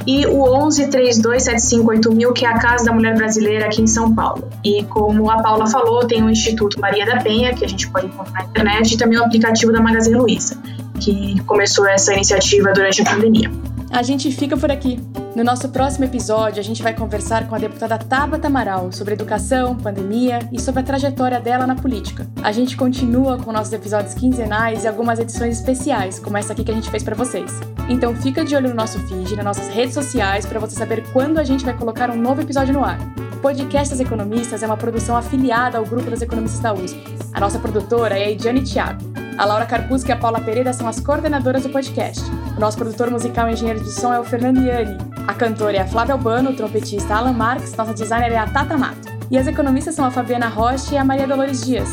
e 0.07 0.27
o 0.27 0.43
11 0.43 0.89
32758000, 0.89 2.33
que 2.33 2.47
é 2.47 2.49
a 2.49 2.59
Casa 2.59 2.85
da 2.85 2.93
Mulher 2.93 3.17
Brasileira 3.17 3.67
aqui 3.67 3.83
em 3.83 3.87
São 3.87 4.15
Paulo. 4.15 4.49
E 4.65 4.85
como 4.85 5.31
a 5.31 5.43
Paula 5.43 5.67
falou, 5.67 6.07
tem 6.07 6.23
o 6.23 6.31
Instituto 6.31 6.81
Maria 6.81 7.05
da 7.05 7.19
Penha, 7.19 7.55
que 7.55 7.65
a 7.65 7.69
gente 7.69 7.89
pode 7.91 8.07
encontrar 8.07 8.43
na 8.43 8.49
internet, 8.49 8.95
e 8.95 8.99
também 8.99 9.19
o 9.19 9.25
aplicativo 9.25 9.73
da 9.73 9.81
Magazine 9.81 10.17
Luiza, 10.17 10.57
que 11.01 11.39
começou 11.41 11.87
essa 11.87 12.13
iniciativa 12.15 12.73
durante 12.73 13.03
a 13.03 13.05
pandemia. 13.05 13.51
A 13.91 14.03
gente 14.03 14.31
fica 14.31 14.57
por 14.57 14.71
aqui. 14.71 15.01
No 15.35 15.43
nosso 15.43 15.69
próximo 15.71 16.05
episódio, 16.05 16.61
a 16.61 16.63
gente 16.63 16.83
vai 16.83 16.95
conversar 16.95 17.49
com 17.49 17.55
a 17.55 17.59
deputada 17.59 17.97
Tabata 17.97 18.47
Amaral 18.47 18.93
sobre 18.93 19.15
educação, 19.15 19.77
pandemia 19.77 20.41
e 20.53 20.61
sobre 20.61 20.81
a 20.81 20.85
trajetória 20.85 21.41
dela 21.41 21.67
na 21.67 21.75
política. 21.75 22.29
A 22.43 22.53
gente 22.53 22.77
continua 22.77 23.39
com 23.39 23.51
nossos 23.51 23.73
episódios 23.73 24.15
quinzenais 24.15 24.85
e 24.85 24.89
algumas 24.89 25.19
edições 25.19 25.59
especiais, 25.59 26.19
como 26.19 26.37
essa 26.37 26.53
aqui 26.53 26.65
que 26.65 26.71
a 26.71 26.75
gente 26.75 26.91
fez 26.91 27.03
para 27.03 27.15
vocês. 27.15 27.51
Então 27.89 28.15
fica 28.15 28.45
de 28.45 28.55
olho 28.55 28.69
no 28.69 28.75
nosso 28.75 28.99
feed, 29.07 29.35
nas 29.37 29.45
nossas 29.45 29.69
redes 29.69 29.95
sociais, 29.95 30.45
para 30.45 30.61
você 30.61 30.77
saber 30.77 31.03
quando 31.13 31.39
a 31.39 31.45
gente 31.45 31.65
vai 31.65 31.77
colocar 31.77 32.11
um 32.11 32.21
novo 32.21 32.43
episódio 32.43 32.75
no 32.75 32.85
ar. 32.85 32.99
O 33.33 33.41
Podcast 33.41 33.91
das 33.91 34.01
Economistas 34.01 34.63
é 34.63 34.67
uma 34.67 34.77
produção 34.77 35.17
afiliada 35.17 35.79
ao 35.79 35.87
Grupo 35.87 36.11
das 36.11 36.21
Economistas 36.21 36.61
da 36.61 36.75
USP. 36.75 37.01
A 37.33 37.41
nossa 37.41 37.59
produtora 37.59 38.19
é 38.19 38.25
a 38.25 38.31
Ediane 38.31 38.63
Thiago. 38.63 39.18
A 39.39 39.45
Laura 39.45 39.67
Carpusca 39.67 40.09
e 40.09 40.13
a 40.13 40.17
Paula 40.17 40.41
Pereira 40.41 40.73
são 40.73 40.89
as 40.89 40.99
coordenadoras 40.99 41.63
do 41.63 41.69
podcast. 41.69 42.21
O 42.57 42.61
nosso 42.61 42.77
produtor 42.77 43.09
musical 43.09 43.49
e 43.49 43.53
engenheiro 43.53 43.79
de 43.79 43.93
som 43.93 44.13
é 44.13 44.19
o 44.19 44.25
Fernando 44.25 44.61
Iani. 44.61 44.99
A 45.29 45.33
cantora 45.33 45.77
é 45.77 45.81
a 45.81 45.87
Flávia 45.87 46.15
Albano, 46.15 46.51
o 46.51 46.57
trompetista 46.57 47.15
Alan 47.15 47.35
Marques, 47.35 47.73
nossa 47.77 47.95
designer 47.95 48.33
é 48.33 48.37
a 48.37 48.49
Tata 48.49 48.77
Mato. 48.77 49.09
E 49.31 49.39
as 49.39 49.47
economistas 49.47 49.95
são 49.95 50.05
a 50.05 50.11
Fabiana 50.11 50.49
Rocha 50.49 50.93
e 50.93 50.99
a 50.99 51.05
Maria 51.05 51.29
Dolores 51.29 51.65
Dias. 51.65 51.89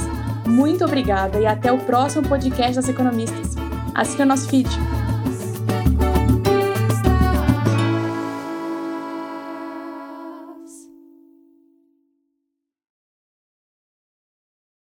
Muito 0.47 0.83
obrigada 0.83 1.39
e 1.39 1.45
até 1.45 1.71
o 1.71 1.77
próximo 1.77 2.27
podcast 2.27 2.77
das 2.77 2.89
economistas. 2.89 3.55
Assine 3.93 4.23
o 4.23 4.25
nosso 4.25 4.49
feed. 4.49 4.67